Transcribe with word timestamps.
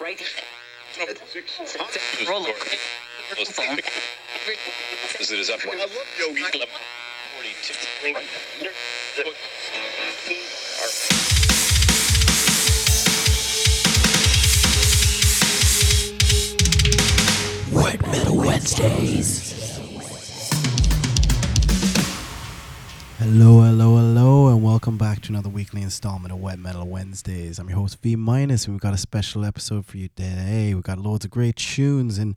right. 0.00 0.20
Roll 2.28 2.46
it. 2.46 2.56
As 5.20 5.30
it 5.30 5.38
is 5.38 5.50
up. 5.50 5.60
I 5.66 5.76
love 5.76 5.92
Yogi. 6.18 6.42
42. 6.42 7.74
Wet 17.72 18.00
Metal 18.08 18.36
Wednesdays. 18.36 19.49
Hello, 23.20 23.60
hello, 23.60 23.96
hello, 23.96 24.48
and 24.48 24.62
welcome 24.62 24.96
back 24.96 25.20
to 25.20 25.28
another 25.28 25.50
weekly 25.50 25.82
installment 25.82 26.32
of 26.32 26.40
Wet 26.40 26.58
Metal 26.58 26.86
Wednesdays. 26.86 27.58
I'm 27.58 27.68
your 27.68 27.76
host 27.76 28.00
V 28.00 28.16
Minus, 28.16 28.64
and 28.64 28.72
we've 28.72 28.80
got 28.80 28.94
a 28.94 28.96
special 28.96 29.44
episode 29.44 29.84
for 29.84 29.98
you 29.98 30.08
today. 30.08 30.72
We've 30.72 30.82
got 30.82 30.96
loads 30.96 31.26
of 31.26 31.30
great 31.30 31.56
tunes, 31.56 32.16
and 32.16 32.34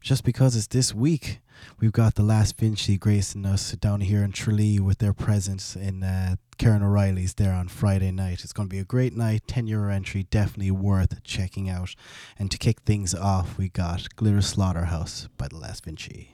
just 0.00 0.24
because 0.24 0.56
it's 0.56 0.66
this 0.66 0.92
week, 0.92 1.38
we've 1.78 1.92
got 1.92 2.16
the 2.16 2.24
last 2.24 2.58
Vinci 2.58 2.98
gracing 2.98 3.46
us 3.46 3.70
down 3.74 4.00
here 4.00 4.24
in 4.24 4.32
Tralee 4.32 4.80
with 4.80 4.98
their 4.98 5.12
presence 5.12 5.76
in 5.76 6.02
uh, 6.02 6.34
Karen 6.58 6.82
O'Reilly's 6.82 7.34
there 7.34 7.52
on 7.52 7.68
Friday 7.68 8.10
night. 8.10 8.42
It's 8.42 8.52
going 8.52 8.68
to 8.68 8.74
be 8.74 8.80
a 8.80 8.84
great 8.84 9.16
night, 9.16 9.42
10 9.46 9.68
euro 9.68 9.92
entry, 9.92 10.24
definitely 10.24 10.72
worth 10.72 11.22
checking 11.22 11.70
out. 11.70 11.94
And 12.36 12.50
to 12.50 12.58
kick 12.58 12.80
things 12.80 13.14
off, 13.14 13.56
we 13.56 13.68
got 13.68 14.16
Glitter 14.16 14.42
Slaughterhouse 14.42 15.28
by 15.38 15.46
the 15.46 15.58
last 15.58 15.84
Vinci. 15.84 16.32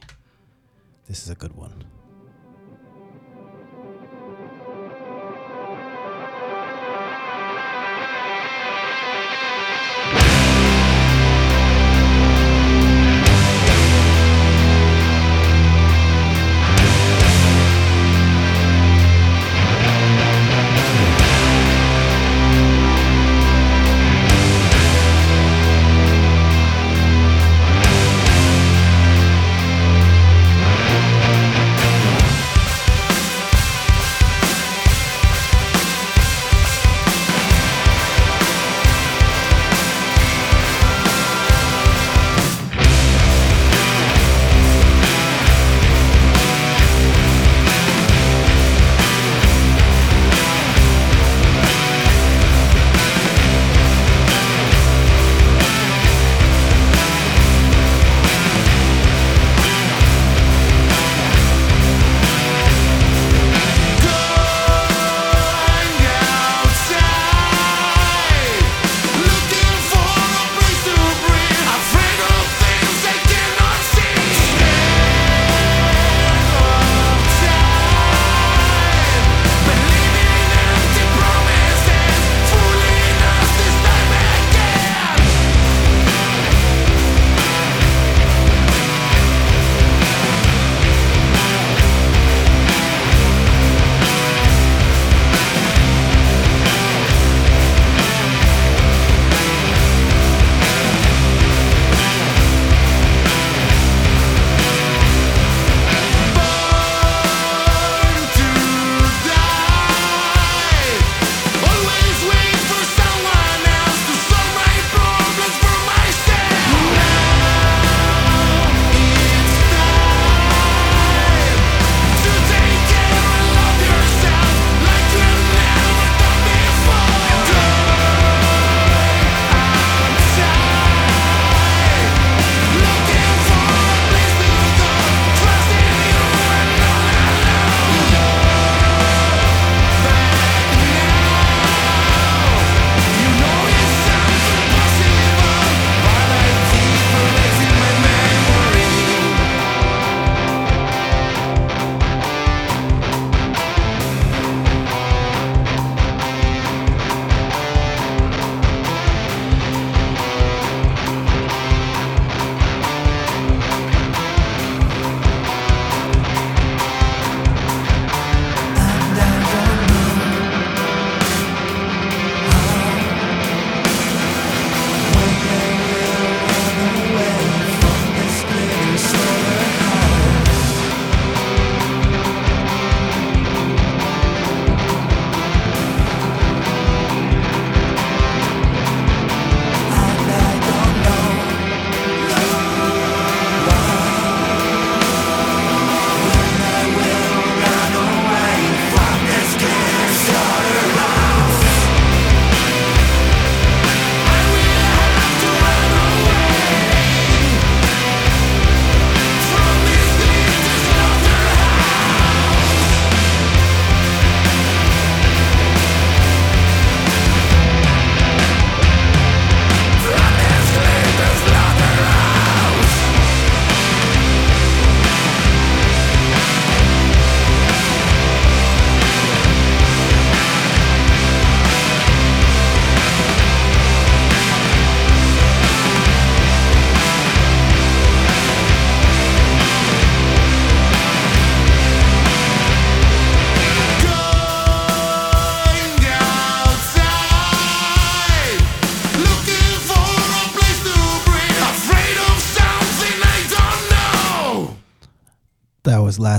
This 1.06 1.22
is 1.22 1.28
a 1.28 1.34
good 1.34 1.54
one. 1.54 1.84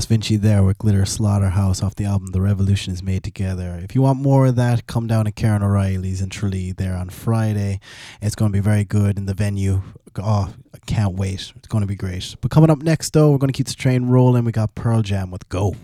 Last 0.01 0.09
Vinci 0.09 0.35
there 0.35 0.63
with 0.63 0.79
Glitter 0.79 1.05
Slaughterhouse 1.05 1.83
off 1.83 1.93
the 1.93 2.05
album 2.05 2.31
The 2.31 2.41
Revolution 2.41 2.91
is 2.91 3.03
Made 3.03 3.23
Together. 3.23 3.79
If 3.83 3.93
you 3.93 4.01
want 4.01 4.19
more 4.19 4.47
of 4.47 4.55
that, 4.55 4.87
come 4.87 5.05
down 5.05 5.25
to 5.25 5.31
Karen 5.31 5.61
O'Reilly's 5.61 6.21
in 6.21 6.31
Tralee 6.31 6.71
there 6.71 6.95
on 6.95 7.11
Friday. 7.11 7.79
It's 8.19 8.33
going 8.33 8.51
to 8.51 8.55
be 8.55 8.61
very 8.61 8.83
good 8.83 9.19
in 9.19 9.27
the 9.27 9.35
venue. 9.35 9.83
Oh, 10.17 10.51
I 10.73 10.77
can't 10.87 11.13
wait. 11.13 11.53
It's 11.55 11.67
going 11.67 11.83
to 11.83 11.87
be 11.87 11.93
great. 11.93 12.35
But 12.41 12.49
coming 12.49 12.71
up 12.71 12.81
next, 12.81 13.13
though, 13.13 13.29
we're 13.29 13.37
going 13.37 13.53
to 13.53 13.55
keep 13.55 13.67
the 13.67 13.75
train 13.75 14.07
rolling. 14.07 14.43
We 14.43 14.51
got 14.51 14.73
Pearl 14.73 15.03
Jam 15.03 15.29
with 15.29 15.47
Go. 15.49 15.75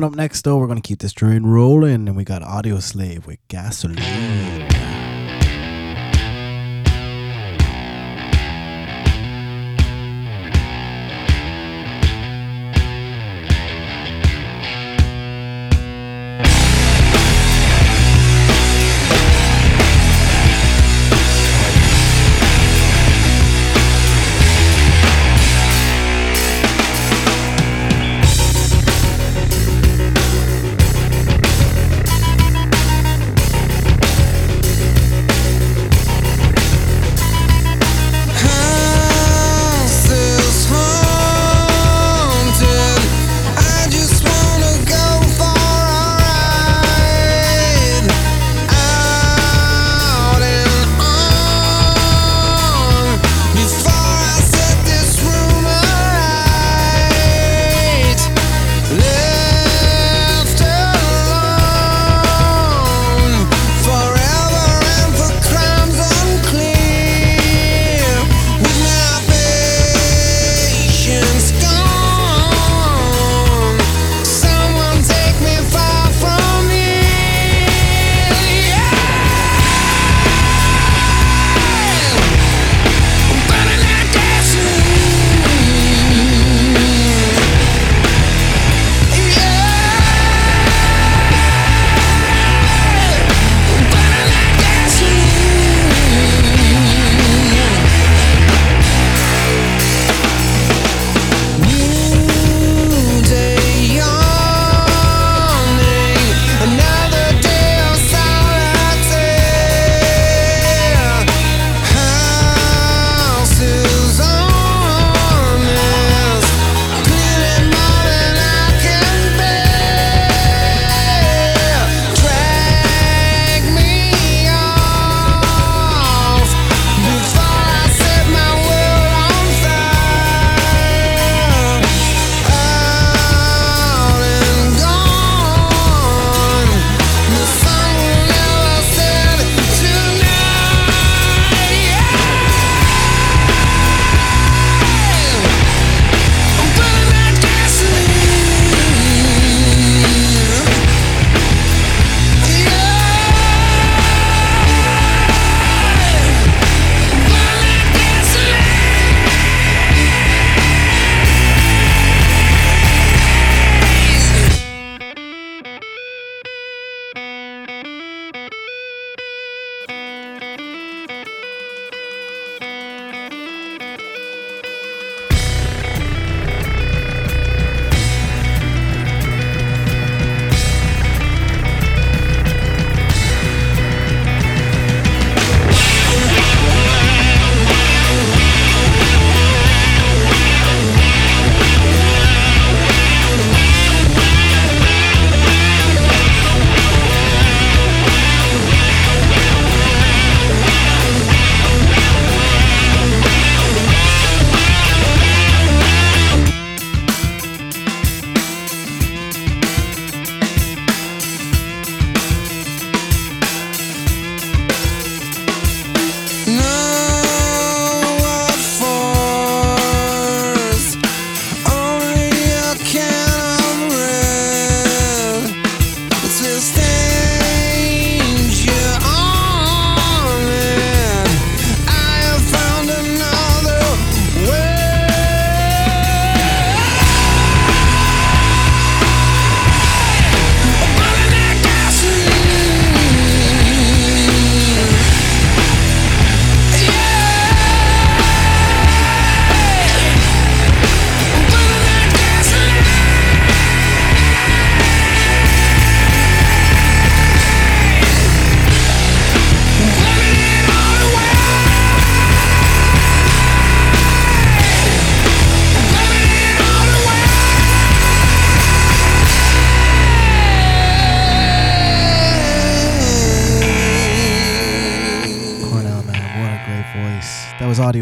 Coming 0.00 0.12
up 0.12 0.16
next, 0.16 0.40
though, 0.44 0.56
we're 0.56 0.66
going 0.66 0.80
to 0.80 0.88
keep 0.88 1.00
this 1.00 1.12
train 1.12 1.42
rolling, 1.42 2.08
and 2.08 2.16
we 2.16 2.24
got 2.24 2.40
Audioslave 2.40 3.26
with 3.26 3.38
Gasoline. 3.48 4.89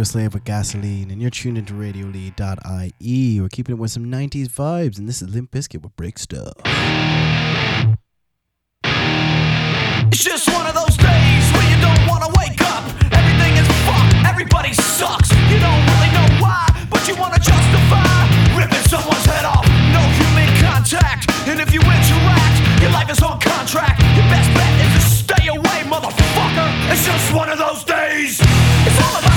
Audioslave 0.09 0.33
with 0.33 0.45
Gasoline, 0.45 1.11
and 1.11 1.21
you're 1.21 1.31
tuned 1.31 1.59
into 1.59 1.75
RadioLee.ie. 1.75 3.41
We're 3.41 3.49
keeping 3.49 3.75
it 3.75 3.79
with 3.79 3.91
some 3.91 4.07
90s 4.07 4.49
vibes, 4.49 4.99
and 4.99 5.07
this 5.07 5.21
is 5.21 5.29
Limp 5.29 5.51
Bizkit 5.51 5.83
with 5.83 5.95
Break 5.97 6.19
Stuff. 6.19 6.55
It's 10.09 10.25
just 10.25 10.49
one 10.49 10.67
of 10.67 10.75
those 10.75 10.97
days 10.97 11.45
where 11.53 11.69
you 11.69 11.77
don't 11.85 12.07
want 12.09 12.25
to 12.25 12.33
wake 12.41 12.61
up. 12.63 12.85
Everything 13.13 13.53
is 13.61 13.69
fucked, 13.85 14.15
everybody 14.25 14.73
sucks. 14.73 15.31
You 15.53 15.61
don't 15.61 15.85
really 15.93 16.11
know 16.17 16.29
why, 16.41 16.65
but 16.89 17.07
you 17.07 17.15
want 17.17 17.35
to 17.35 17.41
justify 17.41 18.09
ripping 18.57 18.89
someone's 18.89 19.27
head 19.29 19.45
off. 19.45 19.67
No 19.93 20.01
human 20.01 20.49
contact, 20.65 21.29
and 21.49 21.61
if 21.61 21.75
you 21.75 21.81
interact, 21.85 22.57
your 22.81 22.93
life 22.93 23.11
is 23.11 23.21
on 23.23 23.39
contract. 23.41 24.01
Your 24.17 24.25
best 24.33 24.49
bet 24.57 24.73
is 24.81 24.93
to 24.97 25.03
stay 25.05 25.49
away, 25.49 25.85
motherfucker. 25.85 26.69
It's 26.93 27.05
just 27.05 27.35
one 27.35 27.51
of 27.51 27.59
those 27.59 27.85
days. 27.85 28.41
It's 28.41 28.99
all 29.05 29.19
about 29.19 29.28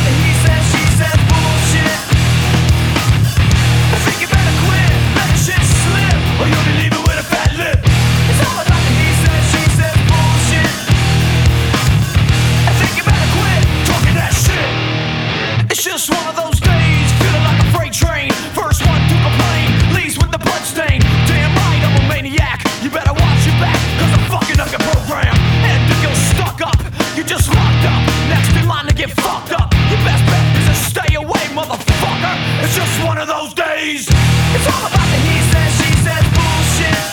Next 28.42 28.58
in 28.58 28.68
line 28.68 28.88
to 28.88 28.94
get 28.96 29.12
fucked 29.12 29.52
up. 29.54 29.72
Your 29.92 30.02
best 30.02 30.26
bet 30.26 30.42
is 30.58 30.66
to 30.66 30.74
stay 30.74 31.14
away, 31.14 31.46
motherfucker. 31.54 32.36
It's 32.64 32.76
just 32.76 32.90
one 33.06 33.20
of 33.20 33.28
those 33.28 33.54
days. 33.54 34.10
It's 34.10 34.66
all 34.66 34.82
about 34.82 35.08
the 35.14 35.20
he 35.30 35.38
says, 35.54 35.70
she 35.78 35.92
says 36.02 36.26
bullshit. 36.34 37.06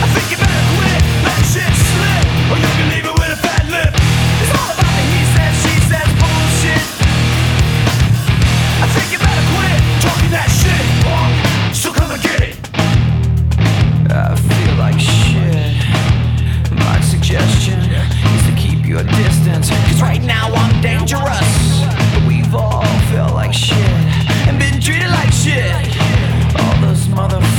I 0.00 0.06
think 0.16 0.32
you 0.32 0.38
better 0.40 0.64
quit, 0.80 1.00
let 1.28 1.40
shit 1.44 1.74
slip, 1.76 2.24
or 2.48 2.56
you'll 2.56 2.78
be 2.80 2.86
leaving 2.88 3.12
with 3.20 3.36
a 3.36 3.40
fat 3.44 3.68
lip. 3.68 3.92
It's 4.40 4.52
all 4.56 4.70
about 4.72 4.92
the 4.96 5.04
he 5.12 5.20
says, 5.36 5.52
she 5.60 5.74
says 5.92 6.08
bullshit. 6.16 6.84
I 8.80 8.86
think 8.96 9.12
you 9.12 9.20
better 9.20 9.44
quit 9.52 9.80
talking 10.00 10.32
that 10.32 10.48
shit, 10.48 10.84
punk. 11.04 11.36
So 11.76 11.92
come 11.92 12.16
and 12.16 12.22
get 12.24 12.40
it. 12.48 12.56
I 14.08 14.32
feel 14.40 14.72
like 14.80 14.96
shit. 14.96 15.84
My 16.80 16.96
suggestion 17.04 17.83
your 18.94 19.02
distance. 19.02 19.70
Cause 19.70 20.00
right 20.00 20.22
now 20.22 20.46
I'm 20.54 20.80
dangerous. 20.80 21.50
We've 22.28 22.54
all 22.54 22.84
felt 23.10 23.34
like 23.34 23.52
shit 23.52 23.76
and 24.46 24.56
been 24.56 24.80
treated 24.80 25.10
like 25.10 25.32
shit. 25.32 25.74
All 26.60 26.76
those 26.80 27.02
motherfuckers 27.08 27.53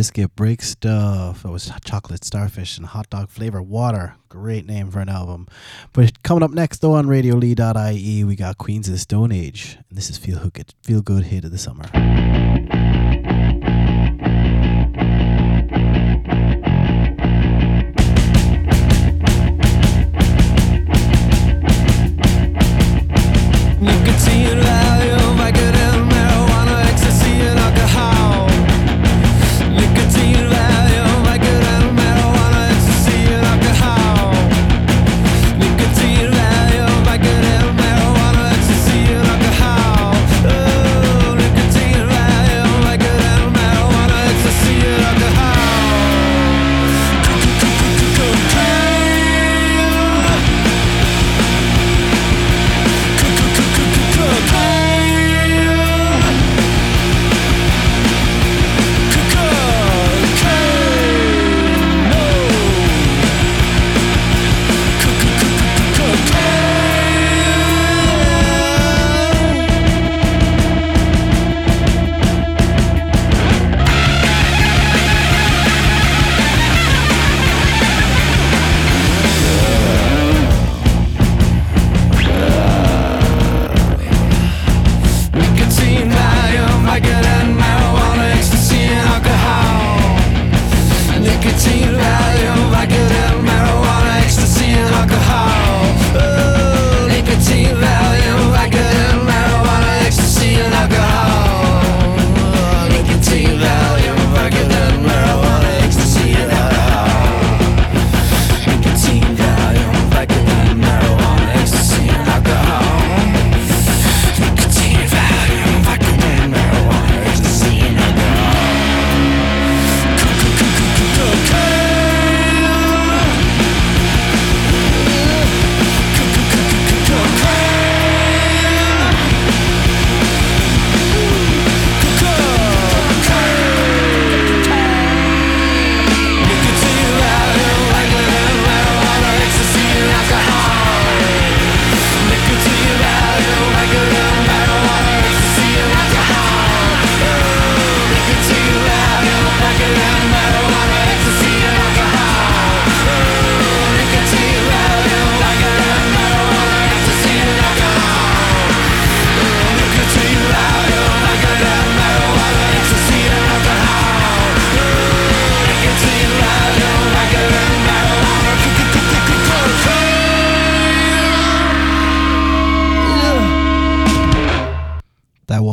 was 0.00 0.10
Break 0.34 0.62
Stuff. 0.62 1.44
It 1.44 1.50
was 1.50 1.70
Chocolate 1.84 2.24
Starfish 2.24 2.78
and 2.78 2.86
Hot 2.86 3.10
Dog 3.10 3.28
Flavor 3.28 3.60
Water. 3.60 4.14
Great 4.30 4.64
name 4.64 4.90
for 4.90 5.00
an 5.00 5.10
album. 5.10 5.46
But 5.92 6.22
coming 6.22 6.42
up 6.42 6.52
next, 6.52 6.78
though, 6.78 6.94
on 6.94 7.06
RadioLee.ie, 7.06 8.24
we 8.24 8.34
got 8.34 8.56
Queens 8.56 8.88
of 8.88 8.94
the 8.94 8.98
Stone 8.98 9.30
Age. 9.30 9.76
And 9.90 9.98
this 9.98 10.08
is 10.08 10.16
Feel, 10.16 10.50
It, 10.54 10.74
Feel 10.82 11.02
Good 11.02 11.24
Hit 11.24 11.44
of 11.44 11.50
the 11.50 11.58
Summer. 11.58 11.84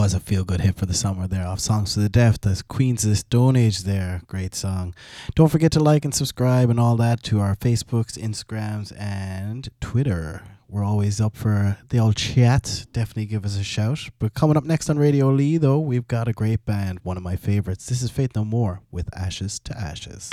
Was 0.08 0.14
a 0.14 0.20
feel 0.22 0.46
good 0.46 0.62
hit 0.62 0.78
for 0.78 0.86
the 0.86 0.94
summer 0.94 1.28
there 1.28 1.46
off 1.46 1.60
Songs 1.60 1.94
to 1.94 2.00
the 2.00 2.08
Deaf. 2.08 2.40
That's 2.40 2.62
Queens 2.62 3.04
of 3.04 3.10
the 3.10 3.18
Stone 3.18 3.58
Age 3.58 3.80
there. 3.80 4.22
Great 4.26 4.56
song. 4.56 4.96
Don't 5.36 5.50
forget 5.50 5.74
to 5.74 5.82
like 5.82 6.06
and 6.06 6.16
subscribe 6.16 6.70
and 6.70 6.80
all 6.80 6.96
that 6.96 7.22
to 7.24 7.42
our 7.42 7.58
Facebooks, 7.58 8.18
Instagrams, 8.18 8.98
and 8.98 9.68
Twitter. 9.82 10.44
We're 10.70 10.86
always 10.86 11.20
up 11.20 11.36
for 11.36 11.78
the 11.90 12.00
old 12.00 12.16
chat. 12.16 12.86
Definitely 12.94 13.26
give 13.26 13.44
us 13.44 13.60
a 13.60 13.66
shout. 13.66 14.08
But 14.18 14.34
coming 14.34 14.56
up 14.56 14.64
next 14.64 14.90
on 14.90 14.98
Radio 14.98 15.28
Lee, 15.28 15.58
though, 15.58 15.80
we've 15.80 16.08
got 16.08 16.30
a 16.30 16.34
great 16.34 16.64
band, 16.64 17.02
one 17.04 17.18
of 17.18 17.24
my 17.24 17.36
favorites. 17.36 17.88
This 17.88 18.02
is 18.02 18.10
Faith 18.10 18.32
No 18.34 18.46
More 18.46 18.80
with 18.90 19.10
Ashes 19.14 19.60
to 19.66 19.78
Ashes. 19.78 20.30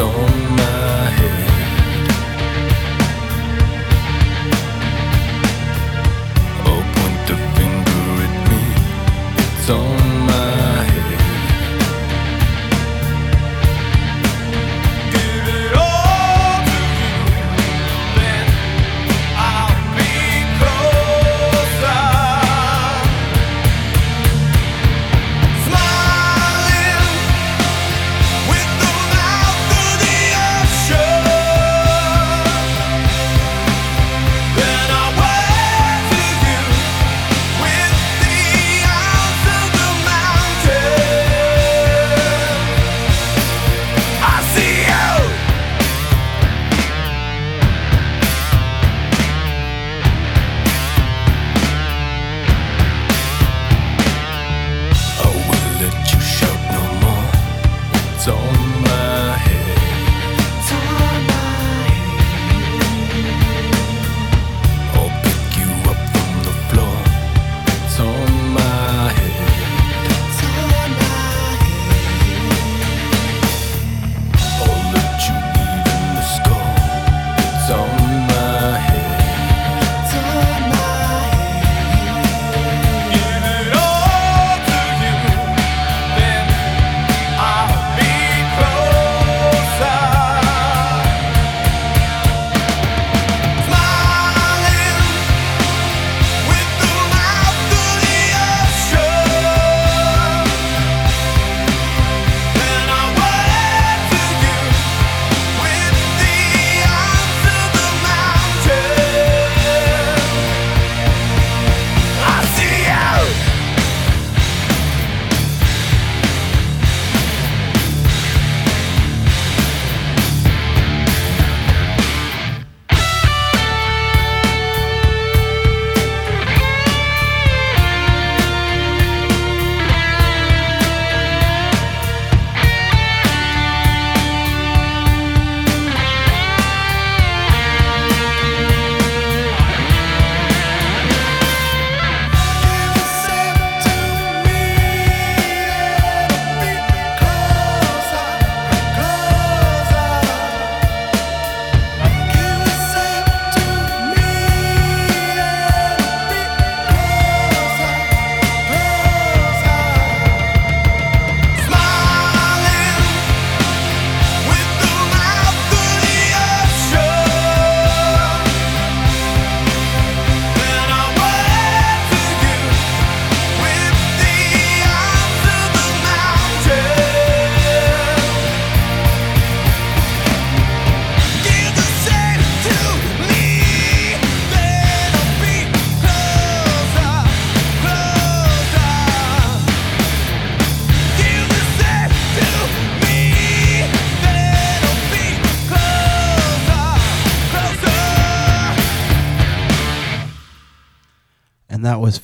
On 0.00 0.56
my 0.56 1.10
head. 1.10 1.37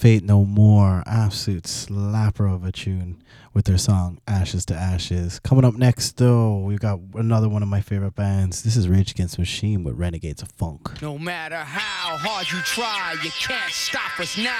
Faith 0.04 0.22
No 0.22 0.44
More, 0.44 1.02
absolute 1.06 1.62
slapper 1.62 2.54
of 2.54 2.62
a 2.62 2.70
tune 2.70 3.22
with 3.54 3.64
their 3.64 3.78
song 3.78 4.18
Ashes 4.28 4.66
to 4.66 4.74
Ashes. 4.74 5.38
Coming 5.38 5.64
up 5.64 5.76
next, 5.76 6.18
though, 6.18 6.58
we've 6.58 6.78
got 6.78 7.00
another 7.14 7.48
one 7.48 7.62
of 7.62 7.70
my 7.70 7.80
favorite 7.80 8.14
bands. 8.14 8.64
This 8.64 8.76
is 8.76 8.86
Rage 8.86 9.12
Against 9.12 9.38
Machine 9.38 9.82
with 9.82 9.94
Renegades 9.94 10.42
of 10.42 10.50
Funk. 10.50 11.00
No 11.00 11.16
matter 11.16 11.56
how 11.56 12.18
hard 12.18 12.52
you 12.52 12.58
try, 12.66 13.16
you 13.24 13.30
can't 13.30 13.72
stop 13.72 14.20
us 14.20 14.36
now. 14.36 14.52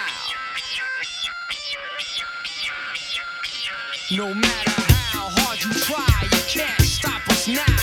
No 4.16 4.33
matter 4.33 4.70
how 4.70 5.28
hard 5.28 5.62
you 5.62 5.74
try, 5.74 6.07
you 6.22 6.38
can't 6.48 6.80
stop 6.80 7.28
us 7.28 7.48
now. 7.48 7.73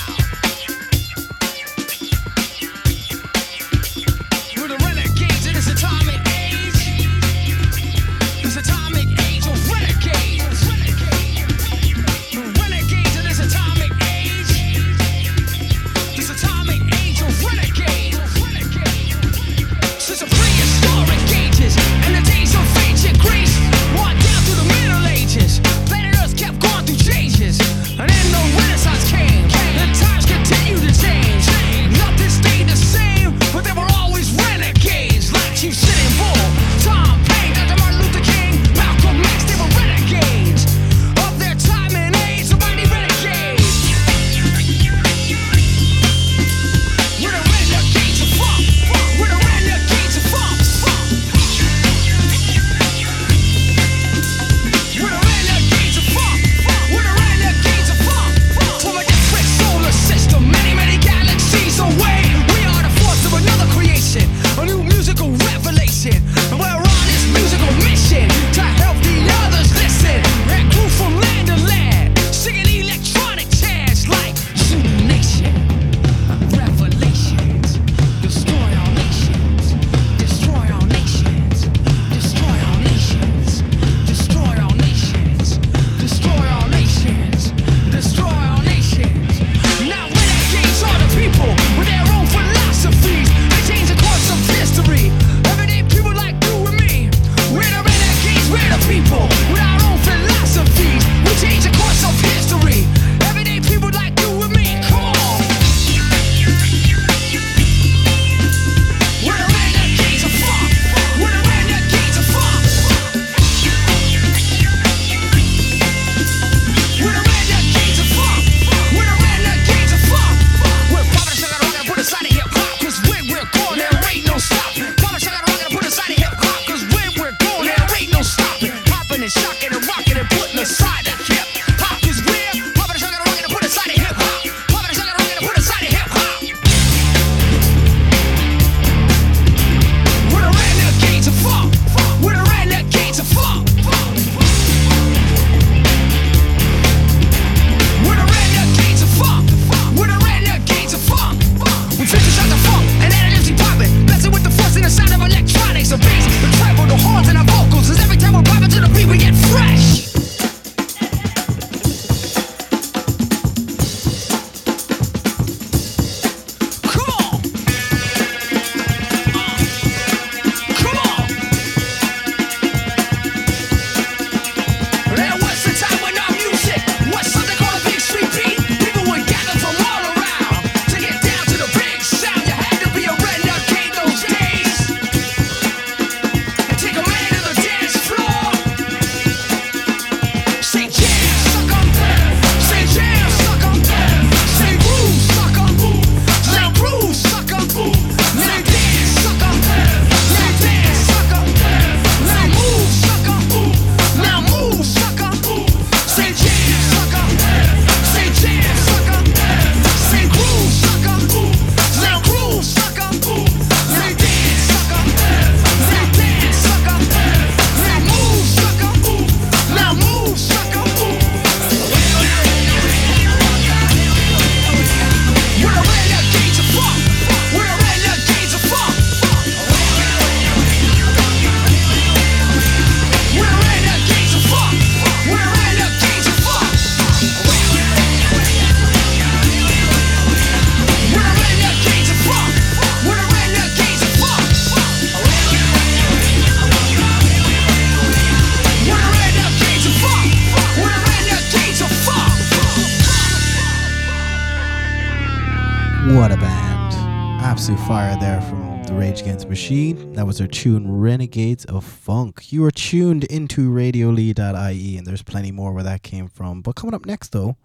You 262.62 262.68
are 262.68 262.70
tuned 262.70 263.24
into 263.24 263.72
radiolee.ie 263.72 264.96
and 264.96 265.08
there's 265.08 265.24
plenty 265.24 265.52
more 265.52 265.74
where 265.74 265.84
that 265.84 266.04
came 266.04 266.28
from. 266.28 266.62
But 266.62 266.76
coming 266.76 266.94
up 266.94 267.08
next 267.08 267.30
though, 267.30 267.58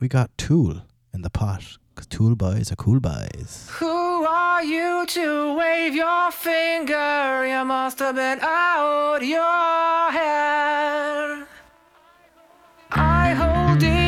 we 0.00 0.08
got 0.08 0.36
Tool 0.36 0.82
in 1.14 1.22
the 1.22 1.30
pot. 1.30 1.78
Because 1.94 2.08
Tool 2.08 2.34
boys 2.34 2.72
are 2.72 2.74
cool 2.74 2.98
boys. 2.98 3.68
Who 3.74 3.86
are 3.86 4.64
you 4.64 5.06
to 5.06 5.54
wave 5.54 5.94
your 5.94 6.32
finger? 6.32 7.46
You 7.46 7.64
must 7.64 8.00
have 8.00 8.16
been 8.16 8.40
out 8.42 9.20
your 9.22 10.10
head. 10.10 11.46
I 12.90 13.34
hold 13.34 13.78
deep 13.78 13.99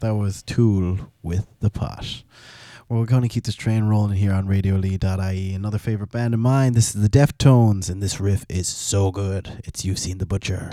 That 0.00 0.14
was 0.14 0.42
Tool 0.42 1.10
with 1.22 1.46
the 1.60 1.70
Pot. 1.70 2.22
Well, 2.88 3.00
we're 3.00 3.06
going 3.06 3.22
to 3.22 3.28
keep 3.28 3.44
this 3.44 3.54
train 3.54 3.84
rolling 3.84 4.16
here 4.16 4.32
on 4.32 4.46
radiolee.ie. 4.46 5.54
Another 5.54 5.78
favorite 5.78 6.10
band 6.10 6.34
of 6.34 6.40
mine. 6.40 6.72
This 6.72 6.94
is 6.94 7.02
the 7.02 7.08
Deftones, 7.08 7.90
and 7.90 8.02
this 8.02 8.20
riff 8.20 8.46
is 8.48 8.68
so 8.68 9.10
good. 9.10 9.60
It's 9.64 9.84
You've 9.84 9.98
Seen 9.98 10.18
the 10.18 10.26
Butcher. 10.26 10.70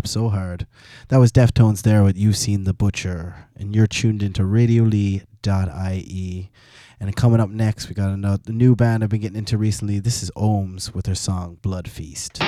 Slap 0.00 0.06
so 0.06 0.30
hard. 0.30 0.66
That 1.08 1.18
was 1.18 1.30
Deftones 1.30 1.82
there 1.82 2.02
with 2.02 2.16
You've 2.16 2.38
Seen 2.38 2.64
the 2.64 2.72
Butcher, 2.72 3.48
and 3.54 3.76
you're 3.76 3.86
tuned 3.86 4.22
into 4.22 4.44
radiolee.ie. 4.44 6.50
And 6.98 7.16
coming 7.16 7.38
up 7.38 7.50
next, 7.50 7.90
we 7.90 7.94
got 7.94 8.08
another 8.08 8.42
the 8.42 8.54
new 8.54 8.74
band 8.74 9.04
I've 9.04 9.10
been 9.10 9.20
getting 9.20 9.36
into 9.36 9.58
recently. 9.58 9.98
This 9.98 10.22
is 10.22 10.30
OHHMS 10.34 10.94
with 10.94 11.04
their 11.04 11.14
song 11.14 11.58
Blood 11.60 11.86
Feast. 11.86 12.40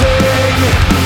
Up. 0.00 0.97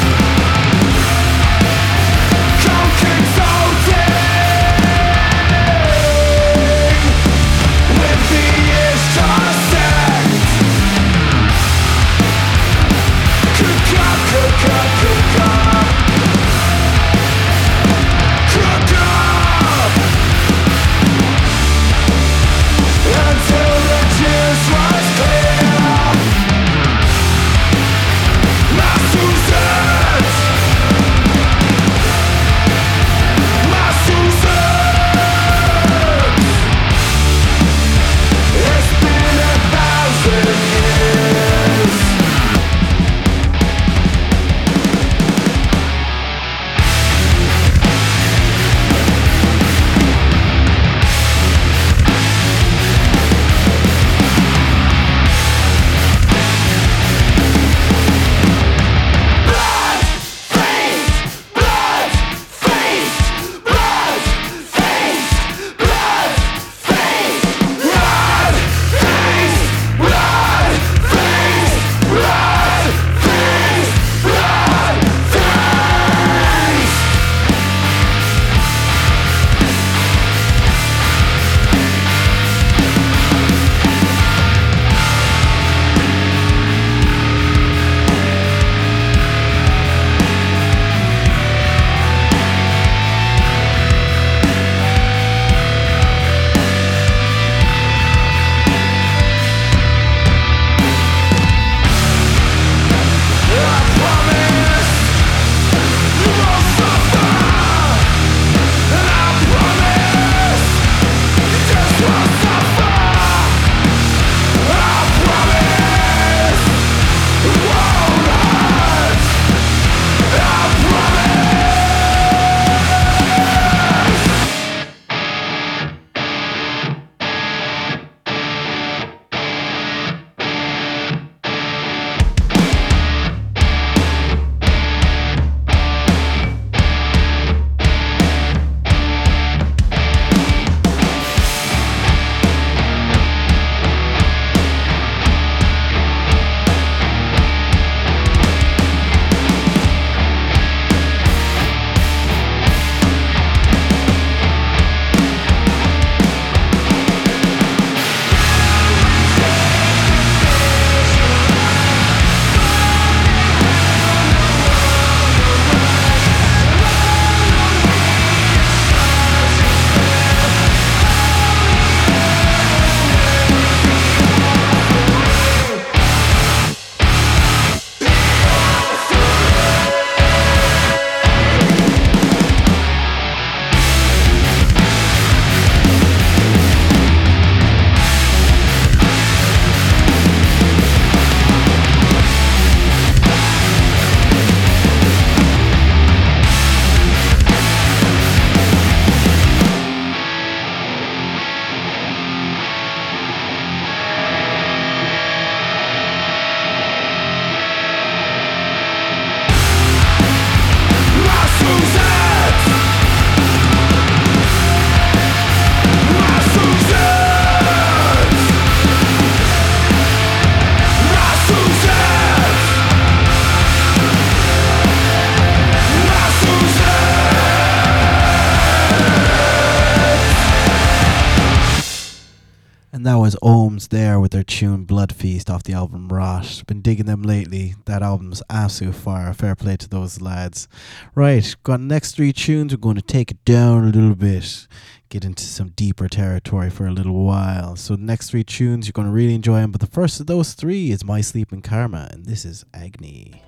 Been 236.67 236.81
digging 236.81 237.07
them 237.07 237.23
lately. 237.23 237.75
That 237.85 238.03
album's 238.03 238.43
absolute 238.51 238.95
fire. 238.95 239.33
Fair 239.33 239.55
play 239.55 239.77
to 239.77 239.89
those 239.89 240.21
lads. 240.21 240.69
Right, 241.15 241.55
got 241.63 241.81
next 241.81 242.17
three 242.17 242.33
tunes. 242.33 242.73
We're 242.73 242.79
going 242.79 242.97
to 242.97 243.03
take 243.03 243.31
it 243.31 243.45
down 243.45 243.85
a 243.85 243.91
little 243.91 244.15
bit. 244.15 244.67
Get 245.09 245.25
into 245.25 245.45
some 245.45 245.71
deeper 245.71 246.09
territory 246.09 246.71
for 246.71 246.87
a 246.87 246.93
little 246.93 247.25
while. 247.25 247.77
So, 247.77 247.95
next 247.95 248.31
three 248.31 248.45
tunes, 248.45 248.87
you're 248.87 248.93
going 248.93 249.09
to 249.09 249.15
really 249.15 249.35
enjoy 249.35 249.61
them. 249.61 249.71
But 249.71 249.81
the 249.81 249.87
first 249.87 250.21
of 250.21 250.27
those 250.27 250.55
three 250.55 250.91
is 250.91 251.05
My 251.05 251.21
Sleeping 251.21 251.63
Karma, 251.63 252.09
and 252.11 252.25
this 252.27 252.45
is 252.45 252.65
Agni. 252.73 253.43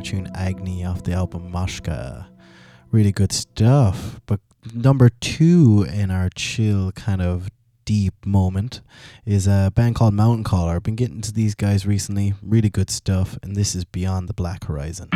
Tune 0.00 0.30
Agni 0.34 0.84
off 0.84 1.02
the 1.02 1.12
album 1.12 1.52
Moksha. 1.52 2.26
Really 2.90 3.12
good 3.12 3.32
stuff. 3.32 4.20
But 4.26 4.40
number 4.74 5.08
two 5.08 5.86
in 5.92 6.10
our 6.10 6.28
chill 6.34 6.92
kind 6.92 7.22
of 7.22 7.48
deep 7.84 8.14
moment 8.24 8.82
is 9.24 9.46
a 9.46 9.72
band 9.74 9.94
called 9.94 10.14
Mountain 10.14 10.44
Caller. 10.44 10.76
I've 10.76 10.82
been 10.82 10.96
getting 10.96 11.20
to 11.22 11.32
these 11.32 11.54
guys 11.54 11.86
recently. 11.86 12.34
Really 12.42 12.70
good 12.70 12.90
stuff. 12.90 13.38
And 13.42 13.56
this 13.56 13.74
is 13.74 13.84
Beyond 13.84 14.28
the 14.28 14.34
Black 14.34 14.64
Horizon. 14.64 15.08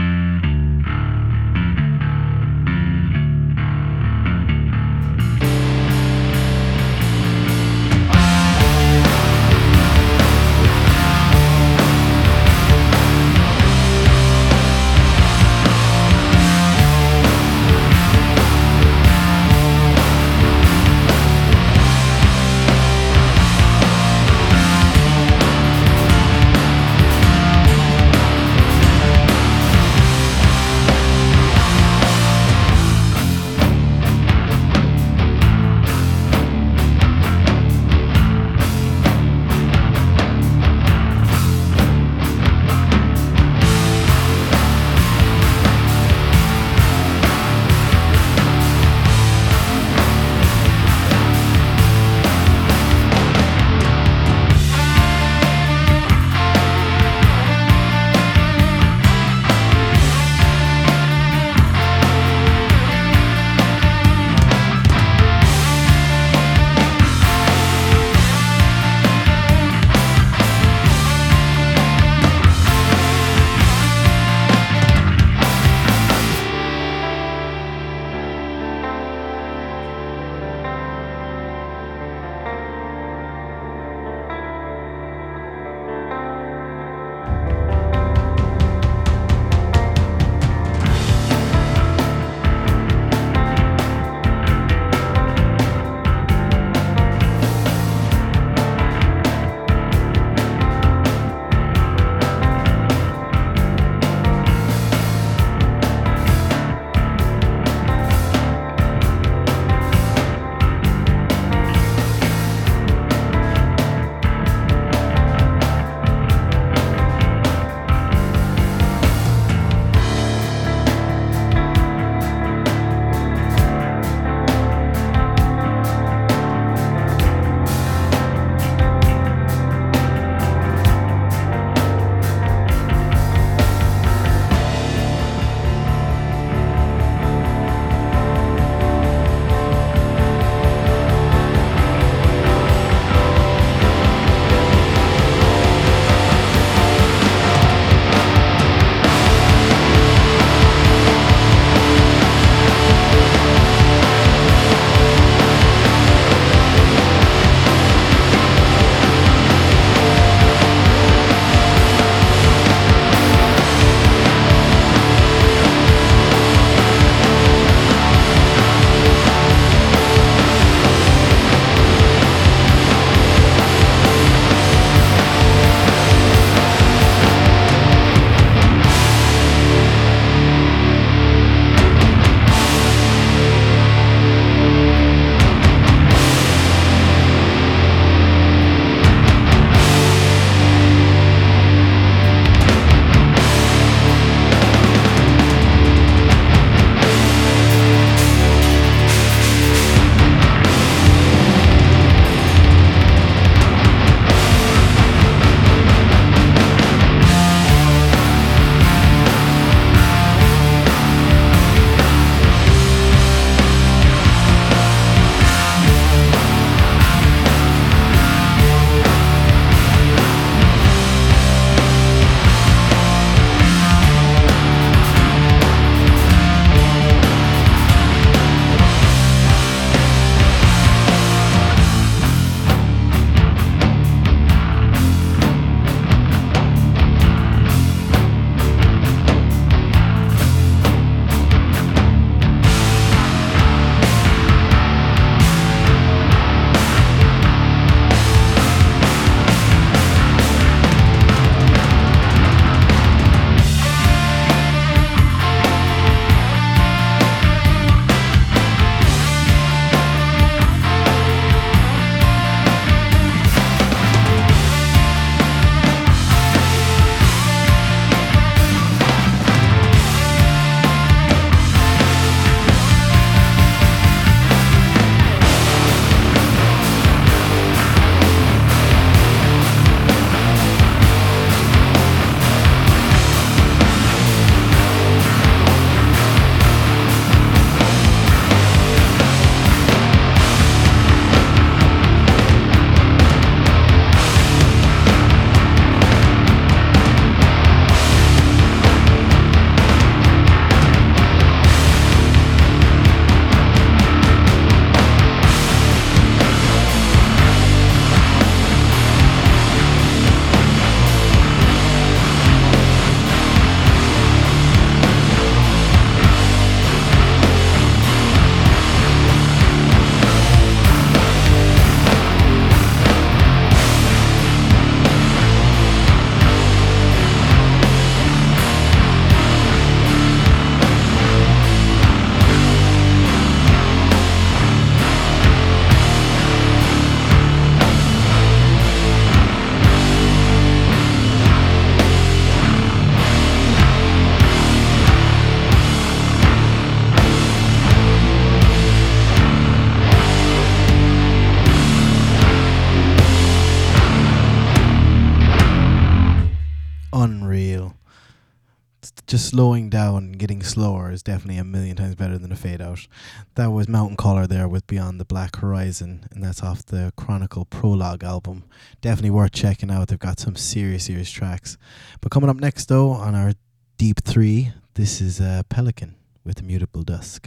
Slowing 359.55 359.89
down 359.89 360.17
and 360.17 360.37
getting 360.37 360.65
slower 360.65 361.13
is 361.13 361.23
definitely 361.23 361.59
a 361.59 361.63
million 361.63 361.95
times 361.95 362.17
better 362.17 362.37
than 362.37 362.51
a 362.51 362.57
fade 362.57 362.83
out. 362.83 363.07
That 363.55 363.69
was 363.69 363.87
Mountain 363.87 364.17
Caller 364.17 364.49
there 364.49 364.67
with 364.67 364.85
Beyond 364.89 365.21
the 365.21 365.25
Black 365.25 365.55
Horizon, 365.55 366.27
and 366.33 366.43
that's 366.43 366.61
off 366.61 366.85
the 366.85 367.13
Chronicle 367.17 367.65
Prologue 367.65 368.25
album. 368.25 368.65
Definitely 369.01 369.31
worth 369.31 369.53
checking 369.53 369.93
out. 369.93 370.09
They've 370.09 370.19
got 370.19 370.41
some 370.41 370.57
serious, 370.57 371.05
serious 371.05 371.31
tracks. 371.31 371.79
But 372.21 372.33
coming 372.33 372.51
up 372.51 372.57
next, 372.57 372.87
though, 372.87 373.11
on 373.11 373.37
our 373.37 373.53
Deep 373.97 374.25
Three, 374.25 374.73
this 374.95 375.21
is 375.21 375.41
uh, 375.41 375.63
Pelican 375.69 376.17
with 376.43 376.61
Mutable 376.65 377.05
Dusk. 377.05 377.47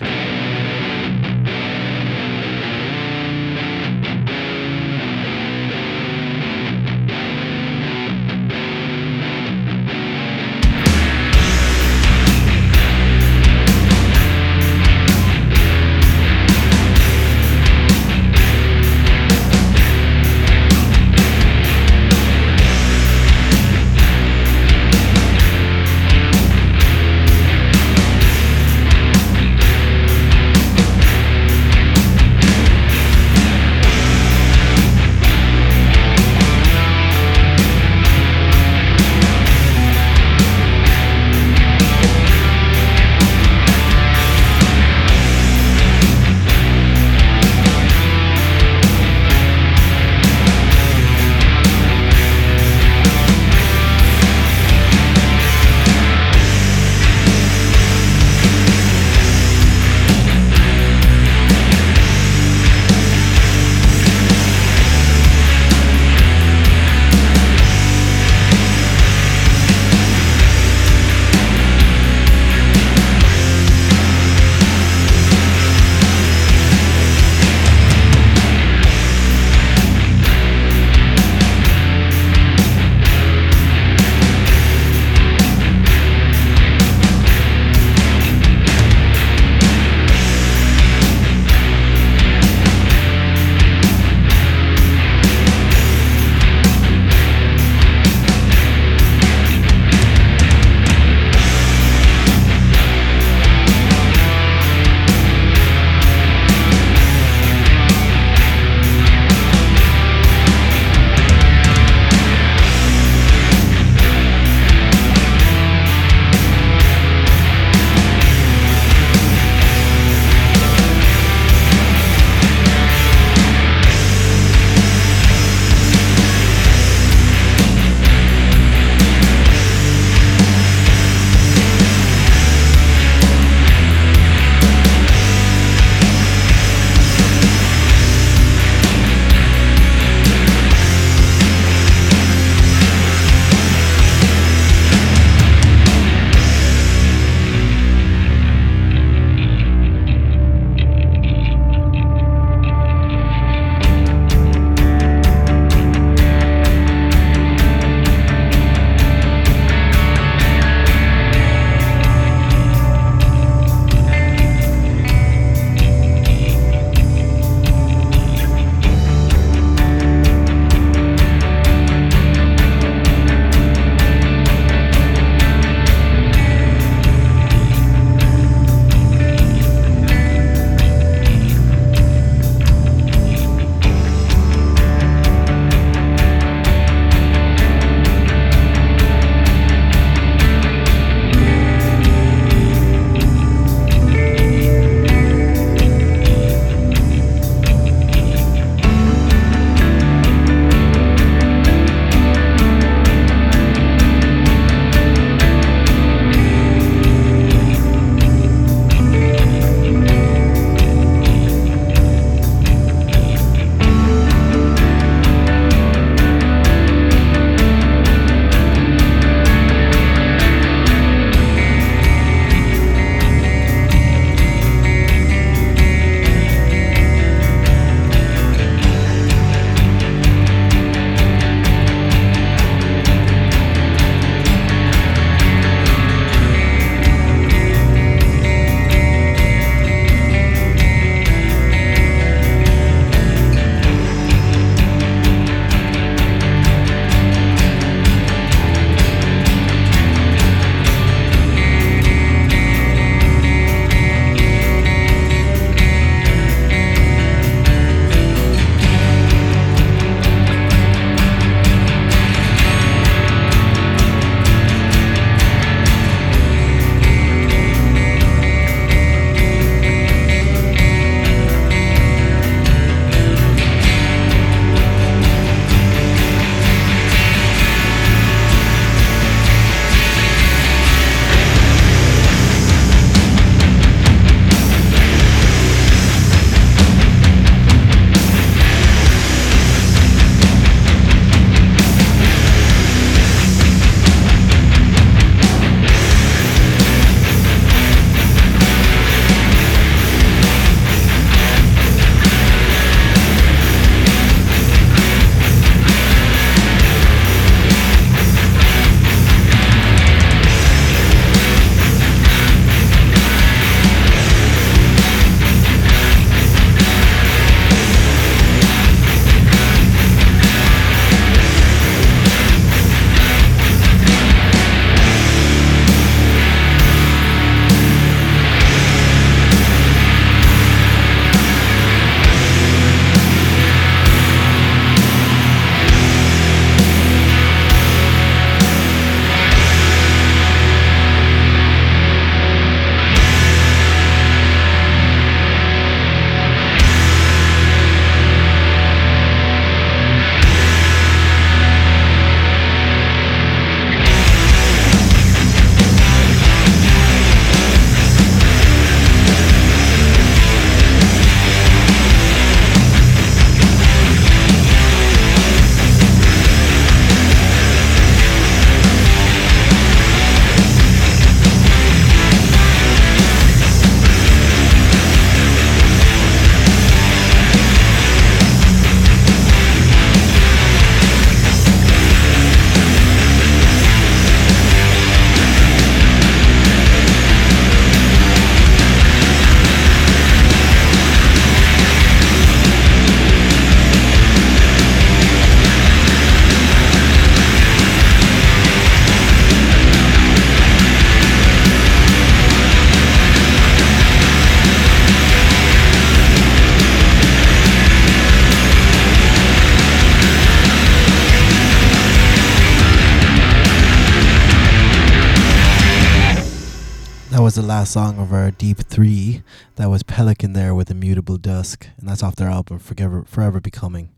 Song 417.87 418.19
of 418.19 418.33
our 418.33 418.51
Deep 418.51 418.79
Three. 418.79 419.43
That 419.77 419.89
was 419.89 420.03
Pelican 420.03 420.51
there 420.51 420.75
with 420.75 420.91
Immutable 420.91 421.37
Dusk, 421.37 421.87
and 421.97 422.09
that's 422.09 422.21
off 422.21 422.35
their 422.35 422.49
album 422.49 422.79
Forever, 422.79 423.23
Forever 423.25 423.61
Becoming. 423.61 424.09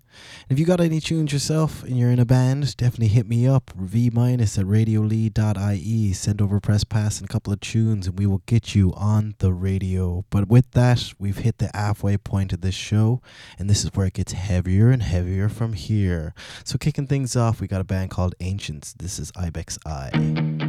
And 0.49 0.57
if 0.57 0.59
you 0.59 0.65
got 0.65 0.81
any 0.81 0.99
tunes 0.99 1.31
yourself 1.31 1.83
and 1.83 1.95
you're 1.95 2.09
in 2.09 2.17
a 2.17 2.25
band, 2.25 2.75
definitely 2.77 3.09
hit 3.09 3.27
me 3.27 3.47
up. 3.47 3.71
V 3.77 4.09
minus 4.09 4.57
at 4.57 4.65
radiolee.ie. 4.65 6.13
Send 6.13 6.41
over 6.41 6.59
press 6.59 6.83
pass 6.83 7.19
and 7.19 7.29
a 7.29 7.31
couple 7.31 7.53
of 7.53 7.59
tunes, 7.59 8.07
and 8.07 8.17
we 8.17 8.25
will 8.25 8.41
get 8.47 8.73
you 8.73 8.91
on 8.95 9.35
the 9.37 9.53
radio. 9.53 10.25
But 10.31 10.47
with 10.47 10.71
that, 10.71 11.13
we've 11.19 11.37
hit 11.37 11.59
the 11.59 11.69
halfway 11.75 12.17
point 12.17 12.51
of 12.51 12.61
this 12.61 12.73
show, 12.73 13.21
and 13.59 13.69
this 13.69 13.83
is 13.83 13.91
where 13.93 14.07
it 14.07 14.13
gets 14.13 14.31
heavier 14.31 14.89
and 14.89 15.03
heavier 15.03 15.47
from 15.47 15.73
here. 15.73 16.33
So 16.63 16.79
kicking 16.79 17.05
things 17.05 17.35
off, 17.35 17.61
we 17.61 17.67
got 17.67 17.81
a 17.81 17.85
band 17.85 18.09
called 18.09 18.33
Anciients. 18.39 18.95
This 18.97 19.19
is 19.19 19.31
Ibex 19.35 19.77
Eye. 19.85 20.68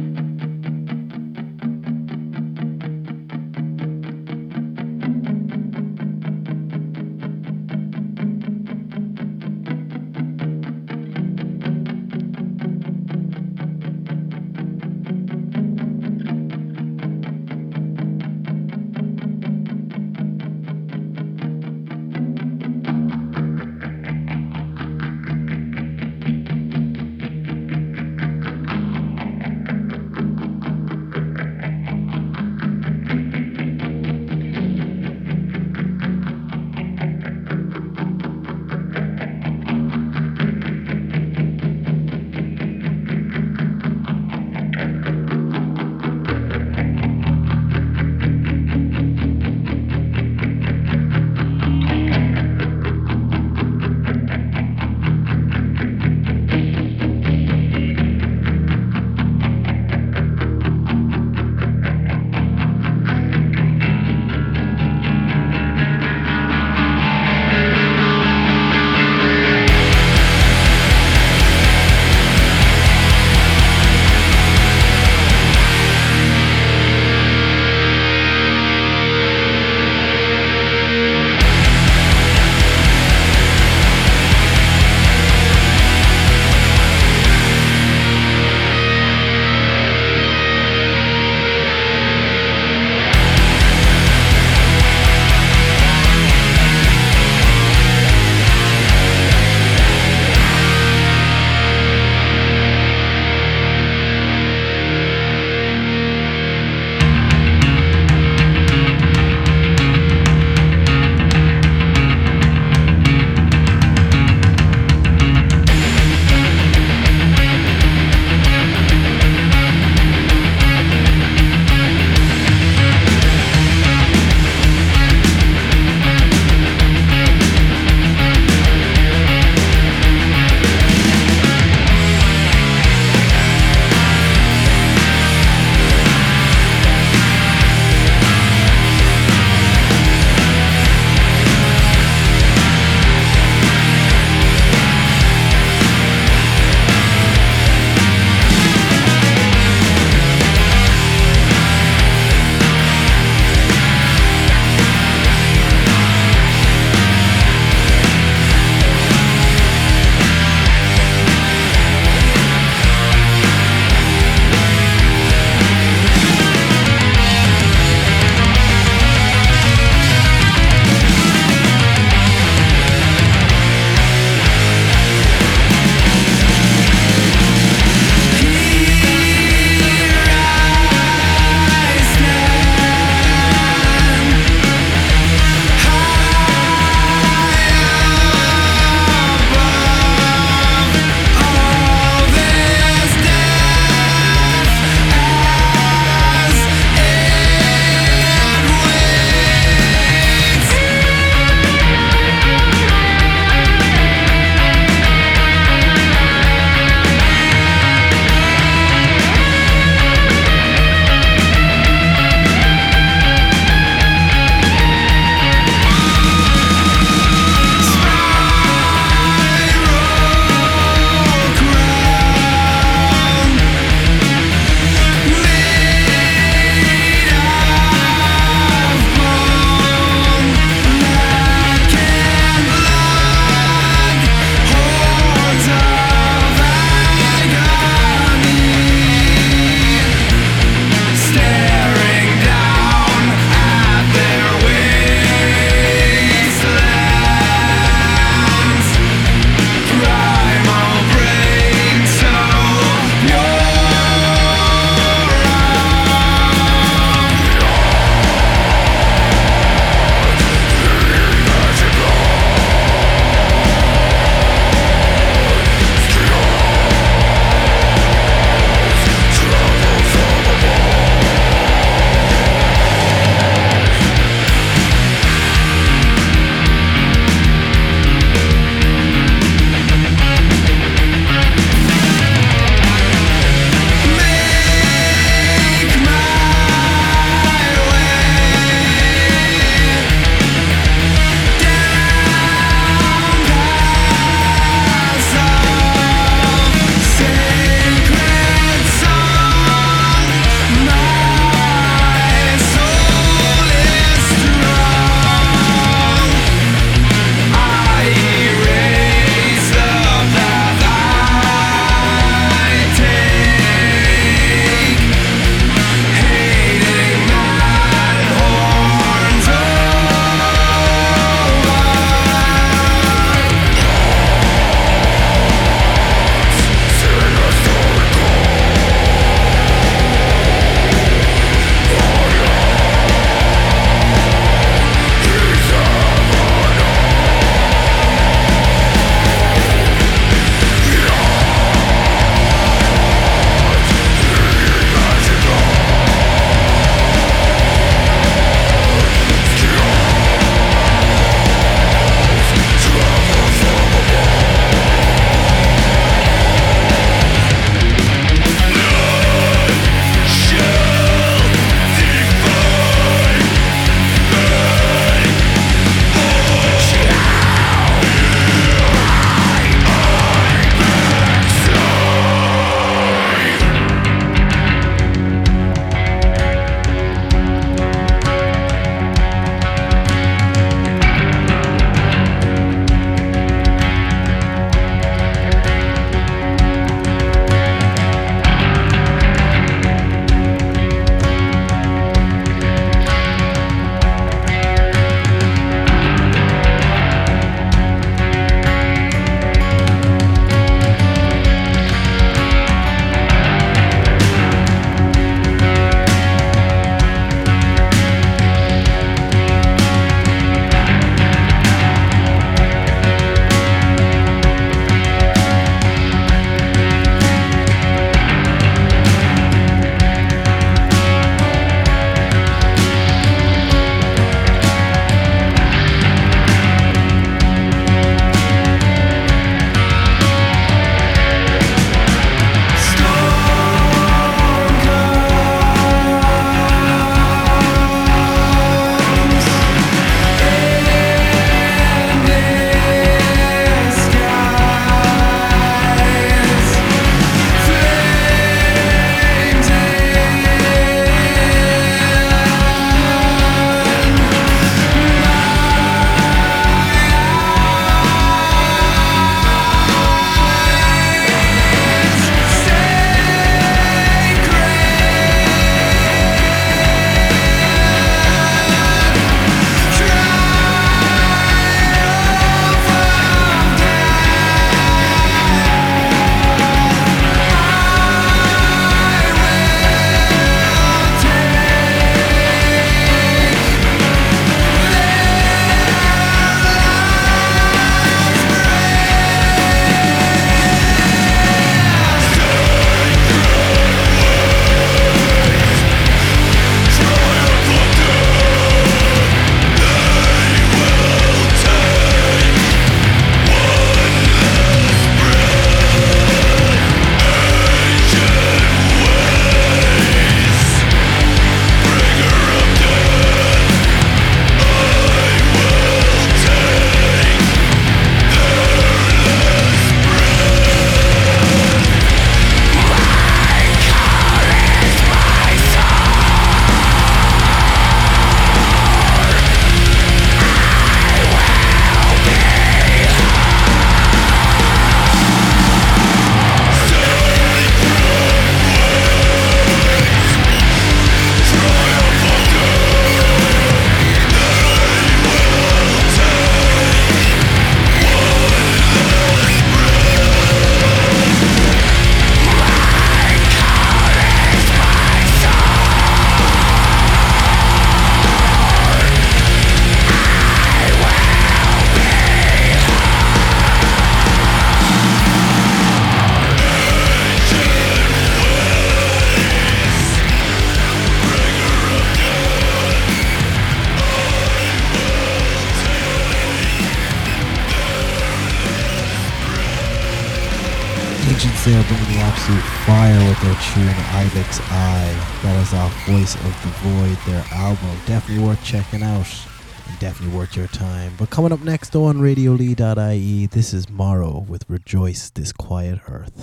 But 591.21 591.29
coming 591.29 591.51
up 591.51 591.61
next 591.61 591.95
on 591.95 592.17
radiolee.ie, 592.17 593.45
this 593.45 593.75
is 593.75 593.87
Morrow 593.91 594.43
with 594.49 594.67
Rejoice 594.67 595.29
This 595.29 595.53
Quiet 595.53 595.99
Earth. 596.07 596.33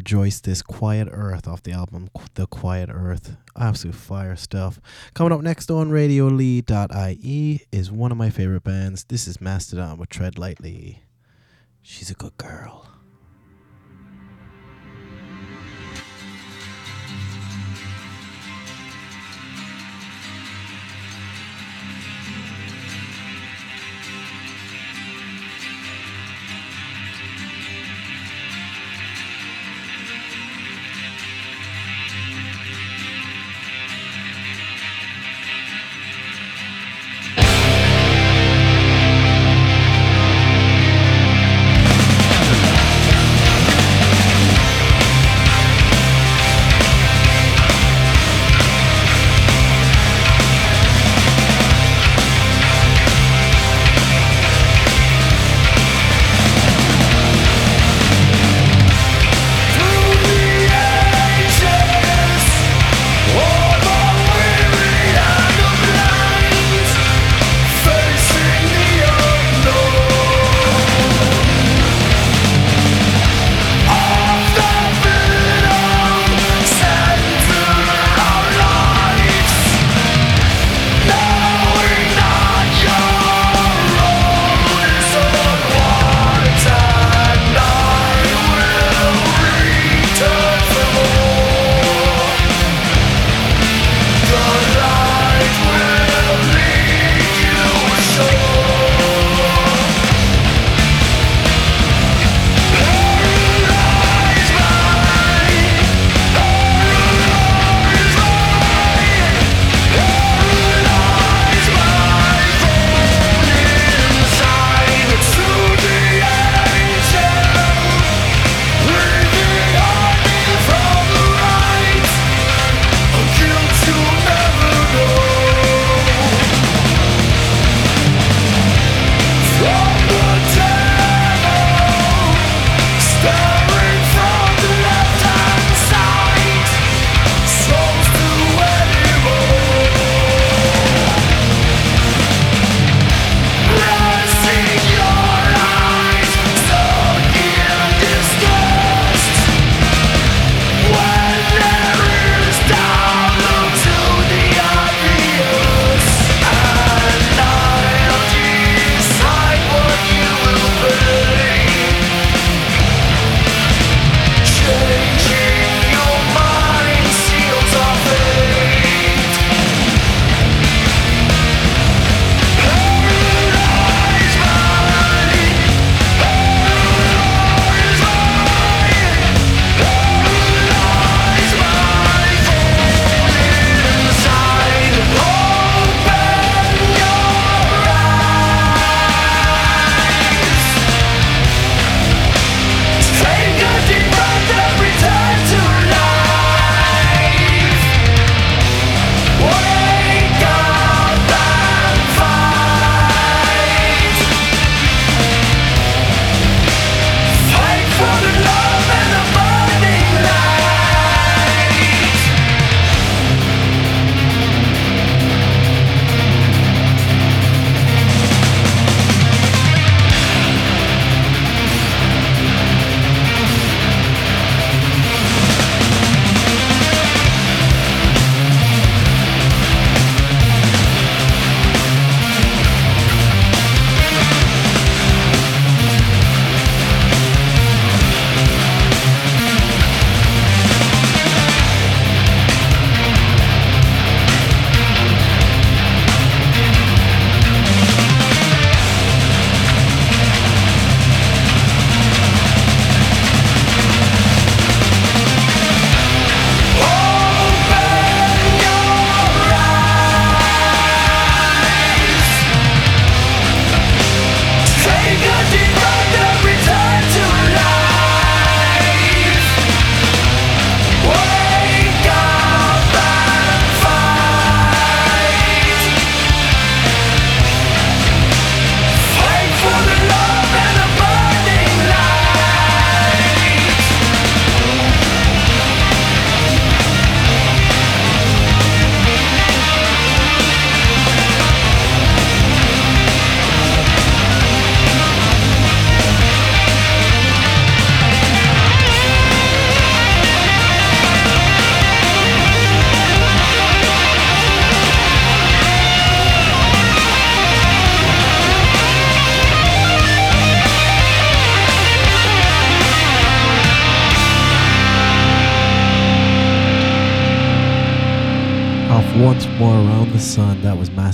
Rejoice 0.00 0.40
This 0.40 0.62
Quiet 0.62 1.08
Earth 1.12 1.46
off 1.46 1.62
the 1.62 1.72
album 1.72 2.08
The 2.32 2.46
Quiet 2.46 2.88
Earth. 2.90 3.36
Absolute 3.54 3.94
fire 3.94 4.34
stuff. 4.34 4.80
Coming 5.12 5.30
up 5.30 5.42
next 5.42 5.70
on 5.70 5.90
radio 5.90 6.30
RadioLee.ie 6.30 7.66
is 7.70 7.92
one 7.92 8.10
of 8.10 8.16
my 8.16 8.30
favorite 8.30 8.64
bands. 8.64 9.04
This 9.04 9.28
is 9.28 9.42
Mastodon 9.42 9.98
with 9.98 10.08
Tread 10.08 10.38
Lightly. 10.38 11.02
She's 11.82 12.10
a 12.10 12.14
good 12.14 12.34
girl. 12.38 12.49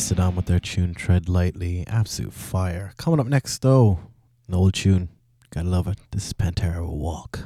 Mastodon 0.06 0.36
with 0.36 0.46
their 0.46 0.60
tune 0.60 0.94
Tread 0.94 1.28
Lightly. 1.28 1.84
Absolute 1.88 2.32
fire. 2.32 2.92
Coming 2.96 3.18
up 3.18 3.26
next, 3.26 3.60
though, 3.60 3.98
an 4.46 4.54
old 4.54 4.74
tune. 4.74 5.08
Gotta 5.50 5.66
love 5.66 5.88
it. 5.88 5.98
This 6.12 6.28
is 6.28 6.32
Pantera 6.32 6.88
Walk. 6.88 7.40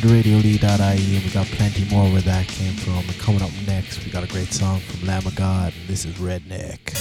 to 0.00 0.08
and 1.14 1.24
we 1.24 1.30
got 1.30 1.46
plenty 1.46 1.84
more 1.90 2.10
where 2.10 2.22
that 2.22 2.46
came 2.48 2.72
from. 2.74 2.98
And 2.98 3.18
coming 3.18 3.42
up 3.42 3.50
next, 3.66 4.04
we 4.04 4.10
got 4.10 4.24
a 4.24 4.26
great 4.26 4.52
song 4.52 4.80
from 4.80 5.06
Lamb 5.06 5.26
of 5.26 5.36
God. 5.36 5.72
This 5.86 6.04
is 6.04 6.14
Redneck. 6.14 6.93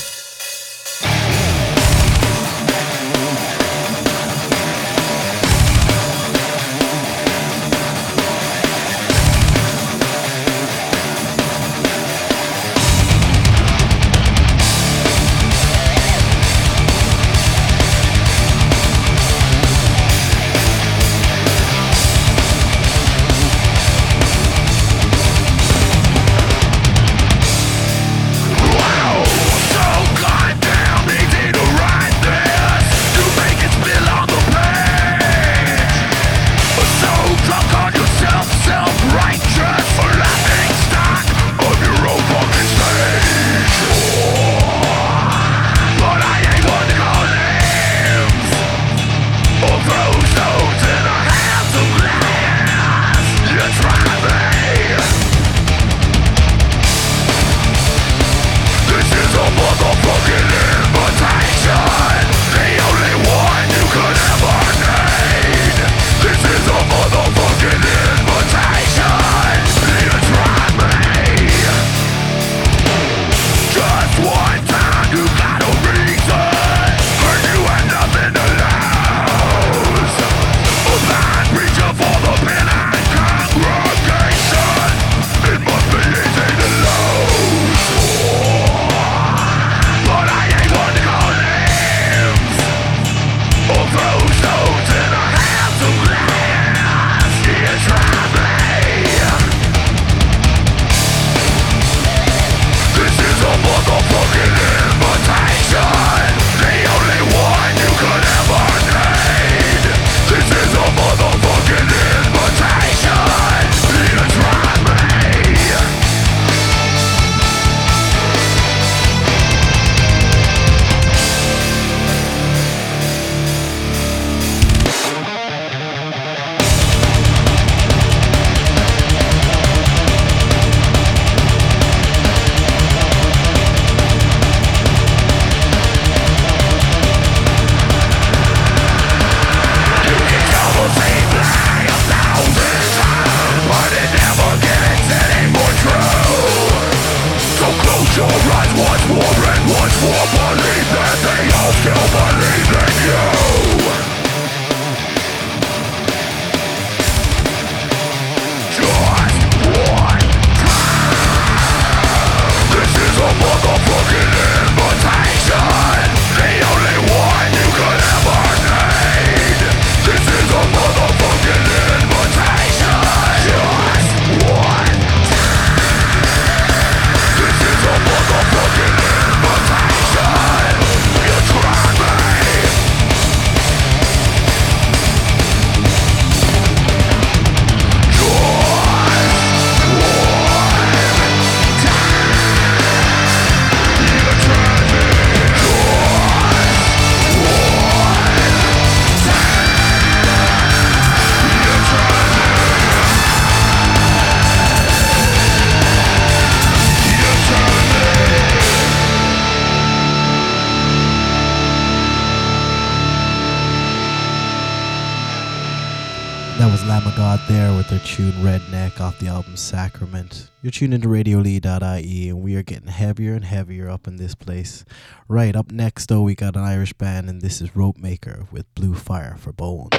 tuned 220.74 220.94
into 220.94 221.08
radiolee.ie 221.08 222.30
and 222.30 222.42
we 222.42 222.56
are 222.56 222.64
getting 222.64 222.88
heavier 222.88 223.36
and 223.36 223.46
heavier 223.46 223.90
up 223.90 224.08
in 224.08 224.18
this 224.18 224.34
place. 224.34 224.84
Right, 225.28 225.56
up 225.56 225.72
next 225.72 226.08
though 226.08 226.24
we 226.24 226.34
got 226.34 226.56
an 226.56 226.64
Irish 226.64 226.94
band 226.94 227.30
and 227.30 227.42
this 227.42 227.62
is 227.62 227.70
Ropemaker 227.72 228.52
with 228.52 228.74
Blue 228.74 228.96
Fire 228.96 229.36
for 229.38 229.54
Bones. 229.54 229.90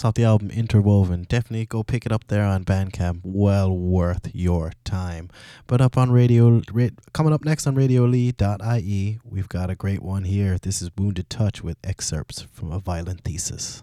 That's 0.00 0.06
off 0.06 0.14
the 0.14 0.24
album 0.24 0.50
Interwoven. 0.50 1.26
Definitely 1.28 1.66
go 1.66 1.82
pick 1.82 2.06
it 2.06 2.10
up 2.10 2.26
there 2.28 2.42
on 2.42 2.64
Bandcamp. 2.64 3.20
Well 3.22 3.76
worth 3.76 4.30
your 4.32 4.72
time. 4.82 5.28
But 5.66 5.82
up 5.82 5.98
on 5.98 6.10
radio, 6.10 6.62
ra- 6.72 6.88
coming 7.12 7.34
up 7.34 7.44
next 7.44 7.66
on 7.66 7.76
RadioLee.ie, 7.76 9.18
we've 9.22 9.48
got 9.50 9.68
a 9.68 9.74
great 9.74 10.02
one 10.02 10.24
here. 10.24 10.56
This 10.56 10.80
is 10.80 10.88
Wounded 10.96 11.28
Touch 11.28 11.62
with 11.62 11.76
excerpts 11.84 12.46
from 12.50 12.72
a 12.72 12.78
violent 12.78 13.24
thesis. 13.24 13.82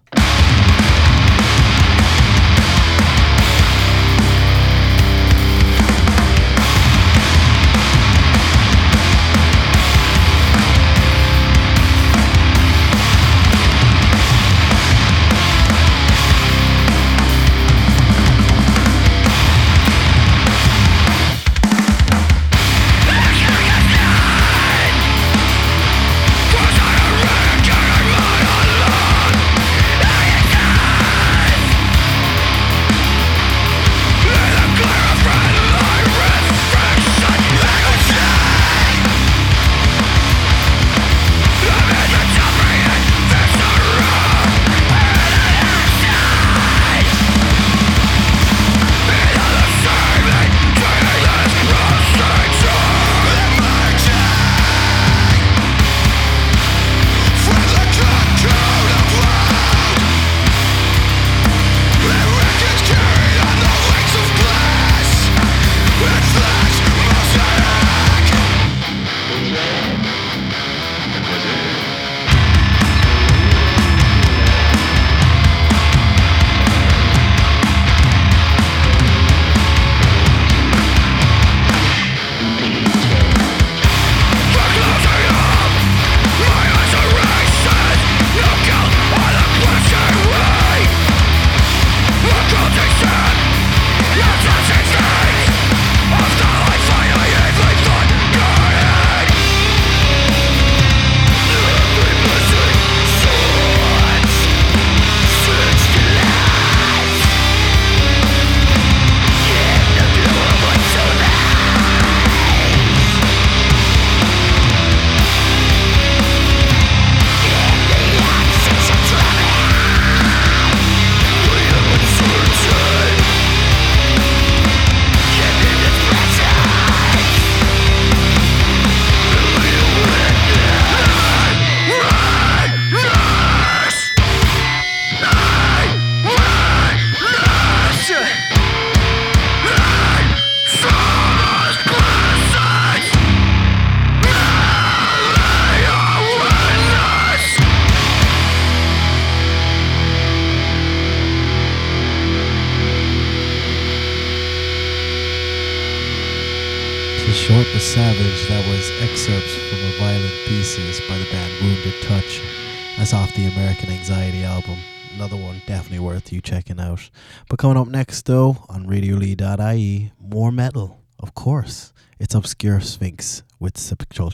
Though, 168.28 168.58
on 168.68 168.86
RadioLee.ie, 168.86 170.12
more 170.20 170.52
metal, 170.52 171.00
of 171.18 171.34
course. 171.34 171.94
It's 172.20 172.36
Obscure 172.36 172.82
Sphinx 172.82 173.42
with 173.58 173.78
Sepulchre. 173.78 174.34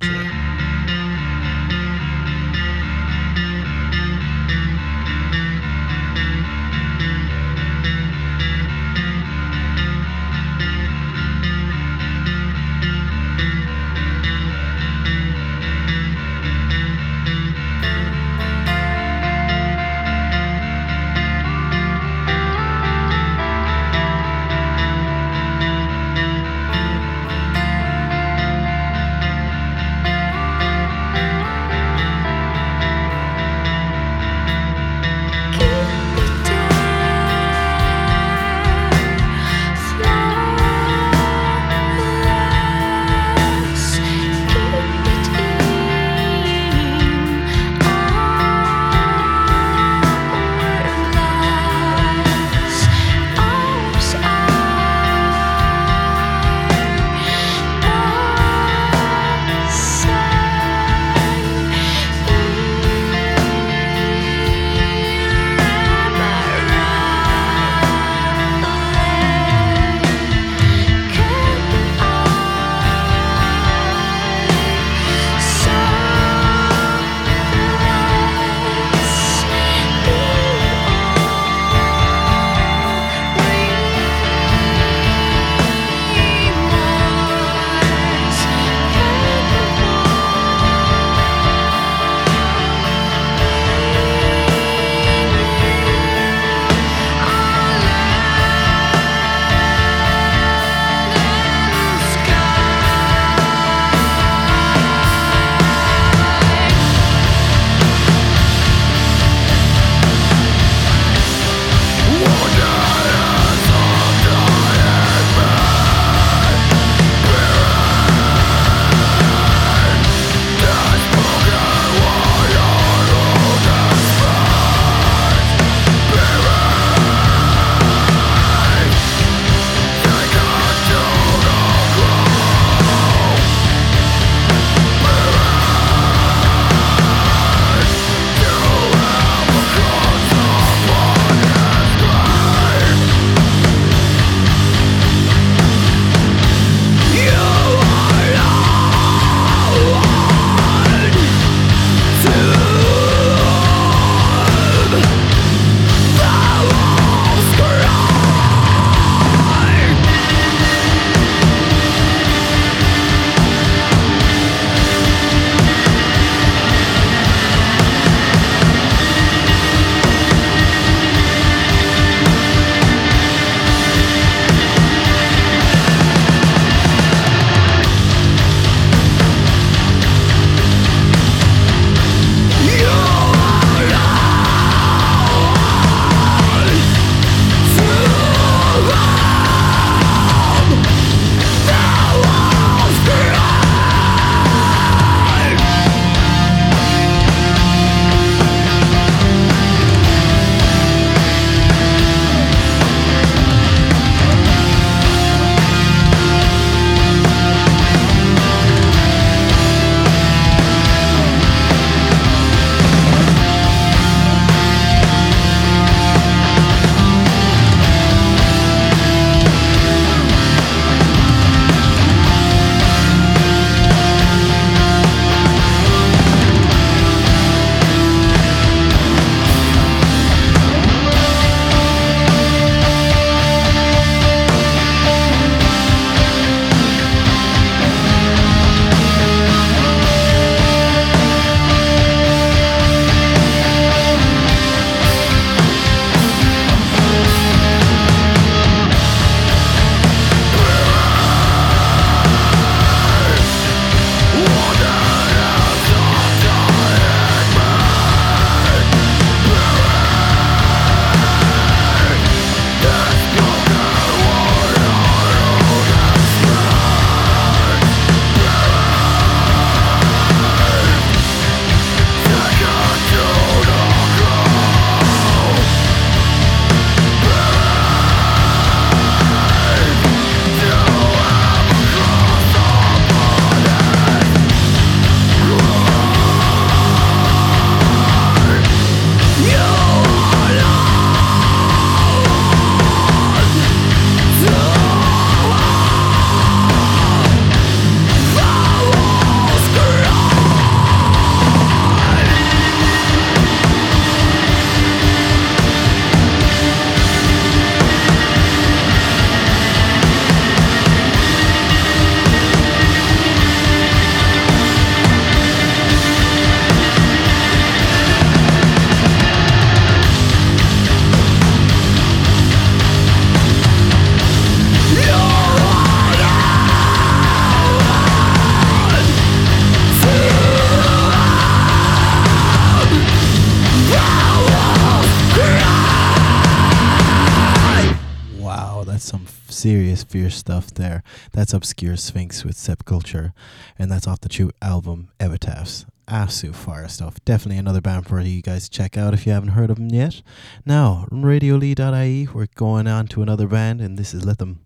Serious 339.50 340.04
fierce 340.04 340.36
stuff 340.36 340.68
there. 340.74 341.04
That's 341.32 341.54
Obscure 341.54 341.98
Sphinx 341.98 342.44
with 342.44 342.58
Sepulchre, 342.58 343.34
and 343.78 343.92
that's 343.92 344.08
off 344.08 344.22
the 344.22 344.30
true 344.30 344.52
album 344.62 345.10
Epitaphs. 345.20 345.86
Absolute 346.08 346.56
fire 346.56 346.88
stuff. 346.88 347.16
Definitely 347.24 347.60
another 347.60 347.82
band 347.82 348.08
for 348.08 348.20
you 348.20 348.42
guys 348.42 348.68
to 348.68 348.78
check 348.78 348.98
out 348.98 349.14
if 349.14 349.26
you 349.26 349.32
haven't 349.32 349.50
heard 349.50 349.70
of 349.70 349.78
them 349.78 349.90
yet. 349.90 350.22
Now, 350.66 351.08
radiolee.ie, 351.12 352.28
we're 352.34 352.48
going 352.56 352.88
on 352.88 353.08
to 353.08 353.22
another 353.22 353.48
band, 353.48 353.80
and 353.80 353.98
this 353.98 354.14
is 354.14 354.24
Lethvm 354.24 354.58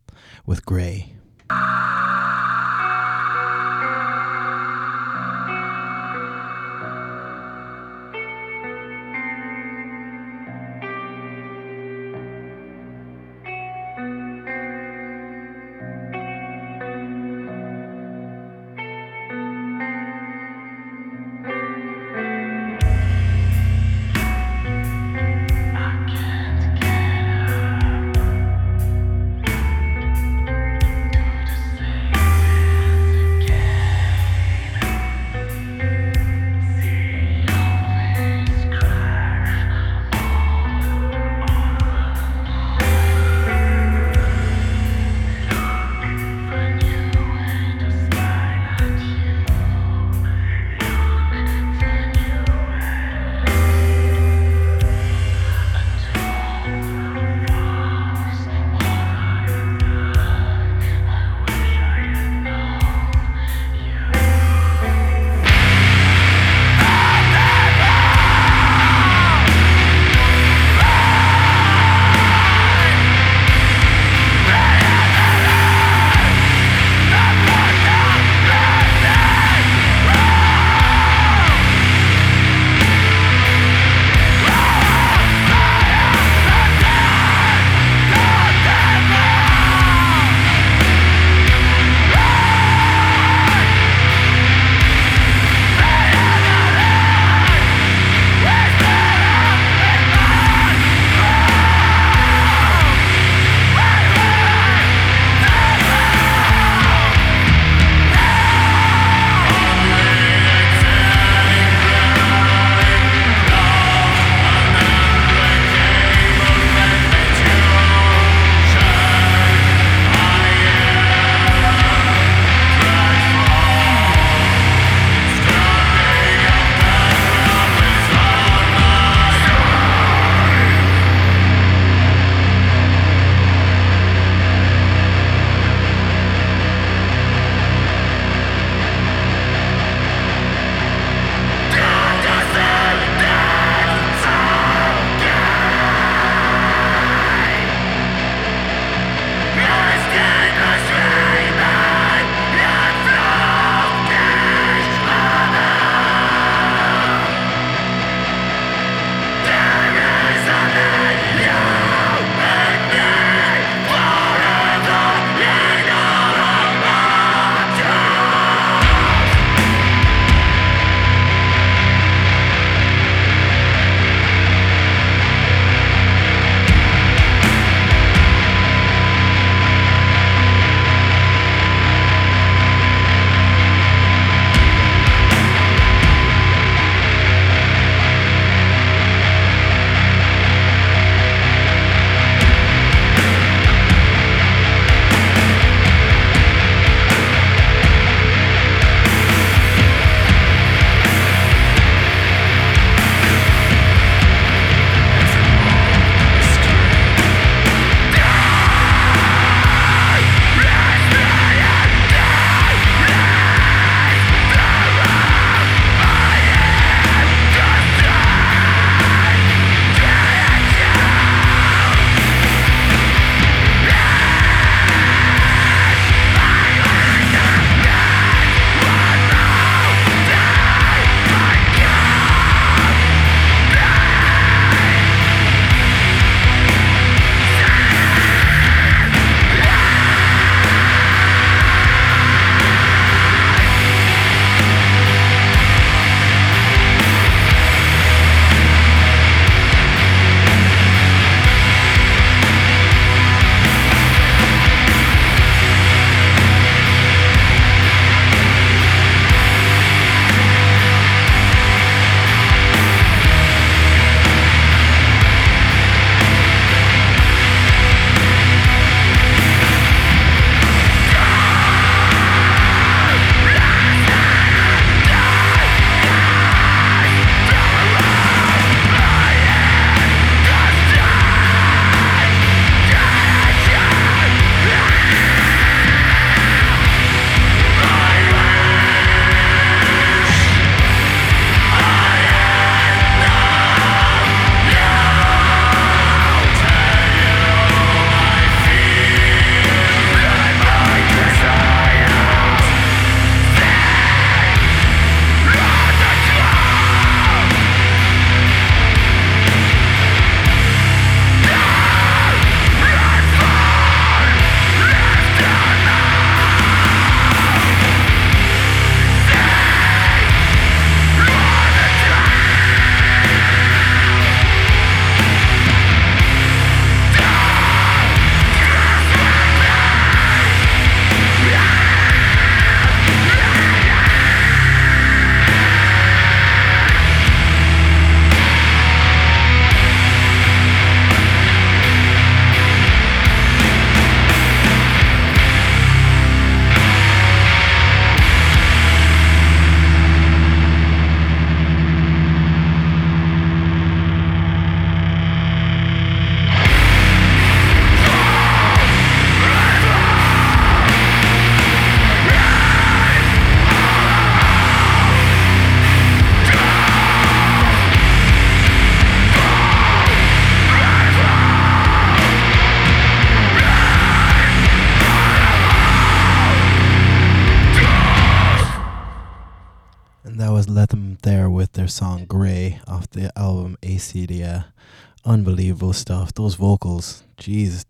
with 0.45 0.65
Grey. 0.65 1.14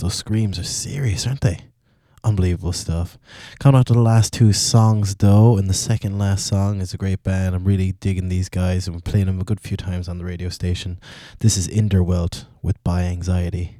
Those 0.08 0.16
screams 0.16 0.58
are 0.58 0.64
serious, 0.64 1.28
aren't 1.28 1.42
they? 1.42 1.66
Unbelievable 2.24 2.72
stuff. 2.72 3.18
Coming 3.60 3.84
to 3.84 3.92
the 3.92 4.00
last 4.00 4.32
two 4.32 4.54
songs 4.54 5.16
though, 5.16 5.58
and 5.58 5.70
the 5.70 5.74
second 5.74 6.18
last 6.18 6.48
song 6.48 6.80
is 6.80 6.94
a 6.94 6.98
great 6.98 7.24
band. 7.24 7.54
I'm 7.54 7.66
really 7.66 7.92
digging 7.92 8.30
these 8.30 8.48
guys 8.48 8.88
and 8.88 8.96
we're 8.96 9.02
playing 9.02 9.26
them 9.26 9.42
a 9.42 9.44
good 9.44 9.60
few 9.60 9.76
times 9.76 10.08
on 10.08 10.18
the 10.18 10.24
radio 10.24 10.48
station. 10.48 11.02
This 11.40 11.58
is 11.58 11.68
In 11.68 11.90
Der 11.90 12.02
Welt 12.02 12.46
with 12.62 12.82
Bye 12.86 13.04
Anxiety. 13.04 13.80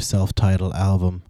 Their 0.00 0.04
self 0.06 0.34
titled 0.34 0.72
album. 0.72 1.22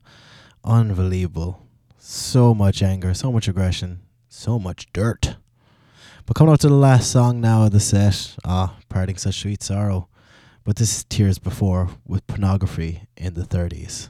Unbelievable. 0.62 1.66
So 1.98 2.54
much 2.54 2.82
anger, 2.82 3.14
so 3.14 3.32
much 3.32 3.48
aggression, 3.48 4.00
so 4.28 4.60
much 4.60 4.86
dirt. 4.92 5.34
But 6.24 6.36
coming 6.36 6.54
up 6.54 6.60
to 6.60 6.68
the 6.68 6.74
last 6.74 7.10
song 7.10 7.40
now 7.40 7.64
of 7.64 7.72
the 7.72 7.80
set, 7.80 8.36
ah, 8.44 8.76
parting 8.88 9.16
such 9.16 9.40
sweet 9.40 9.64
sorrow. 9.64 10.08
But 10.62 10.76
this 10.76 10.98
is 10.98 11.04
Tears 11.04 11.40
Before 11.40 11.88
with 12.06 12.24
pornography 12.28 13.08
in 13.16 13.34
the 13.34 13.42
30s. 13.42 14.08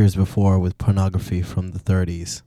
Was 0.00 0.16
Before 0.16 0.58
with 0.58 0.76
Pornography 0.76 1.40
from 1.40 1.70
the 1.70 1.78
30s. 1.78 2.42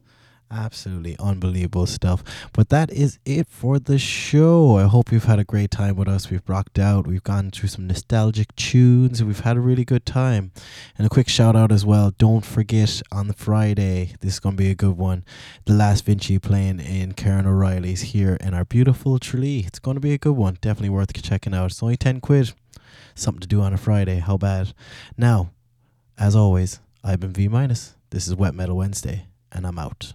Absolutely 0.49 1.15
unbelievable 1.19 1.85
stuff. 1.85 2.23
But 2.53 2.69
that 2.69 2.91
is 2.91 3.19
it 3.25 3.47
for 3.47 3.79
the 3.79 3.97
show. 3.97 4.77
I 4.77 4.83
hope 4.83 5.11
you've 5.11 5.25
had 5.25 5.39
a 5.39 5.43
great 5.43 5.71
time 5.71 5.95
with 5.95 6.07
us. 6.07 6.29
We've 6.29 6.47
rocked 6.47 6.79
out. 6.79 7.07
We've 7.07 7.23
gone 7.23 7.51
through 7.51 7.69
some 7.69 7.87
nostalgic 7.87 8.55
tunes. 8.55 9.23
We've 9.23 9.41
had 9.41 9.57
a 9.57 9.61
really 9.61 9.85
good 9.85 10.05
time. 10.05 10.51
And 10.97 11.05
a 11.05 11.09
quick 11.09 11.27
shout 11.29 11.55
out 11.55 11.71
as 11.71 11.85
well. 11.85 12.11
Don't 12.17 12.45
forget 12.45 13.01
on 13.11 13.27
the 13.27 13.33
Friday, 13.33 14.13
this 14.21 14.33
is 14.33 14.39
going 14.39 14.55
to 14.55 14.63
be 14.63 14.71
a 14.71 14.75
good 14.75 14.97
one. 14.97 15.23
The 15.65 15.73
last 15.73 16.05
Vinci 16.05 16.39
playing 16.39 16.79
in 16.79 17.13
Karen 17.13 17.45
O'Reilly's 17.45 18.01
here 18.01 18.37
in 18.41 18.53
our 18.53 18.65
beautiful 18.65 19.19
Tralee. 19.19 19.65
It's 19.65 19.79
going 19.79 19.95
to 19.95 20.01
be 20.01 20.13
a 20.13 20.17
good 20.17 20.35
one. 20.35 20.57
Definitely 20.61 20.89
worth 20.89 21.13
checking 21.21 21.53
out. 21.53 21.71
It's 21.71 21.83
only 21.83 21.97
10 21.97 22.21
quid. 22.21 22.53
Something 23.15 23.41
to 23.41 23.47
do 23.47 23.61
on 23.61 23.73
a 23.73 23.77
Friday. 23.77 24.19
How 24.19 24.37
bad? 24.37 24.73
Now, 25.17 25.51
as 26.17 26.35
always, 26.35 26.79
I've 27.07 27.21
been 27.21 27.31
V 27.31 27.47
minus. 27.47 27.95
This 28.09 28.27
is 28.27 28.35
Wet 28.35 28.53
Metal 28.53 28.75
Wednesday, 28.75 29.27
and 29.53 29.65
I'm 29.65 29.79
out. 29.79 30.11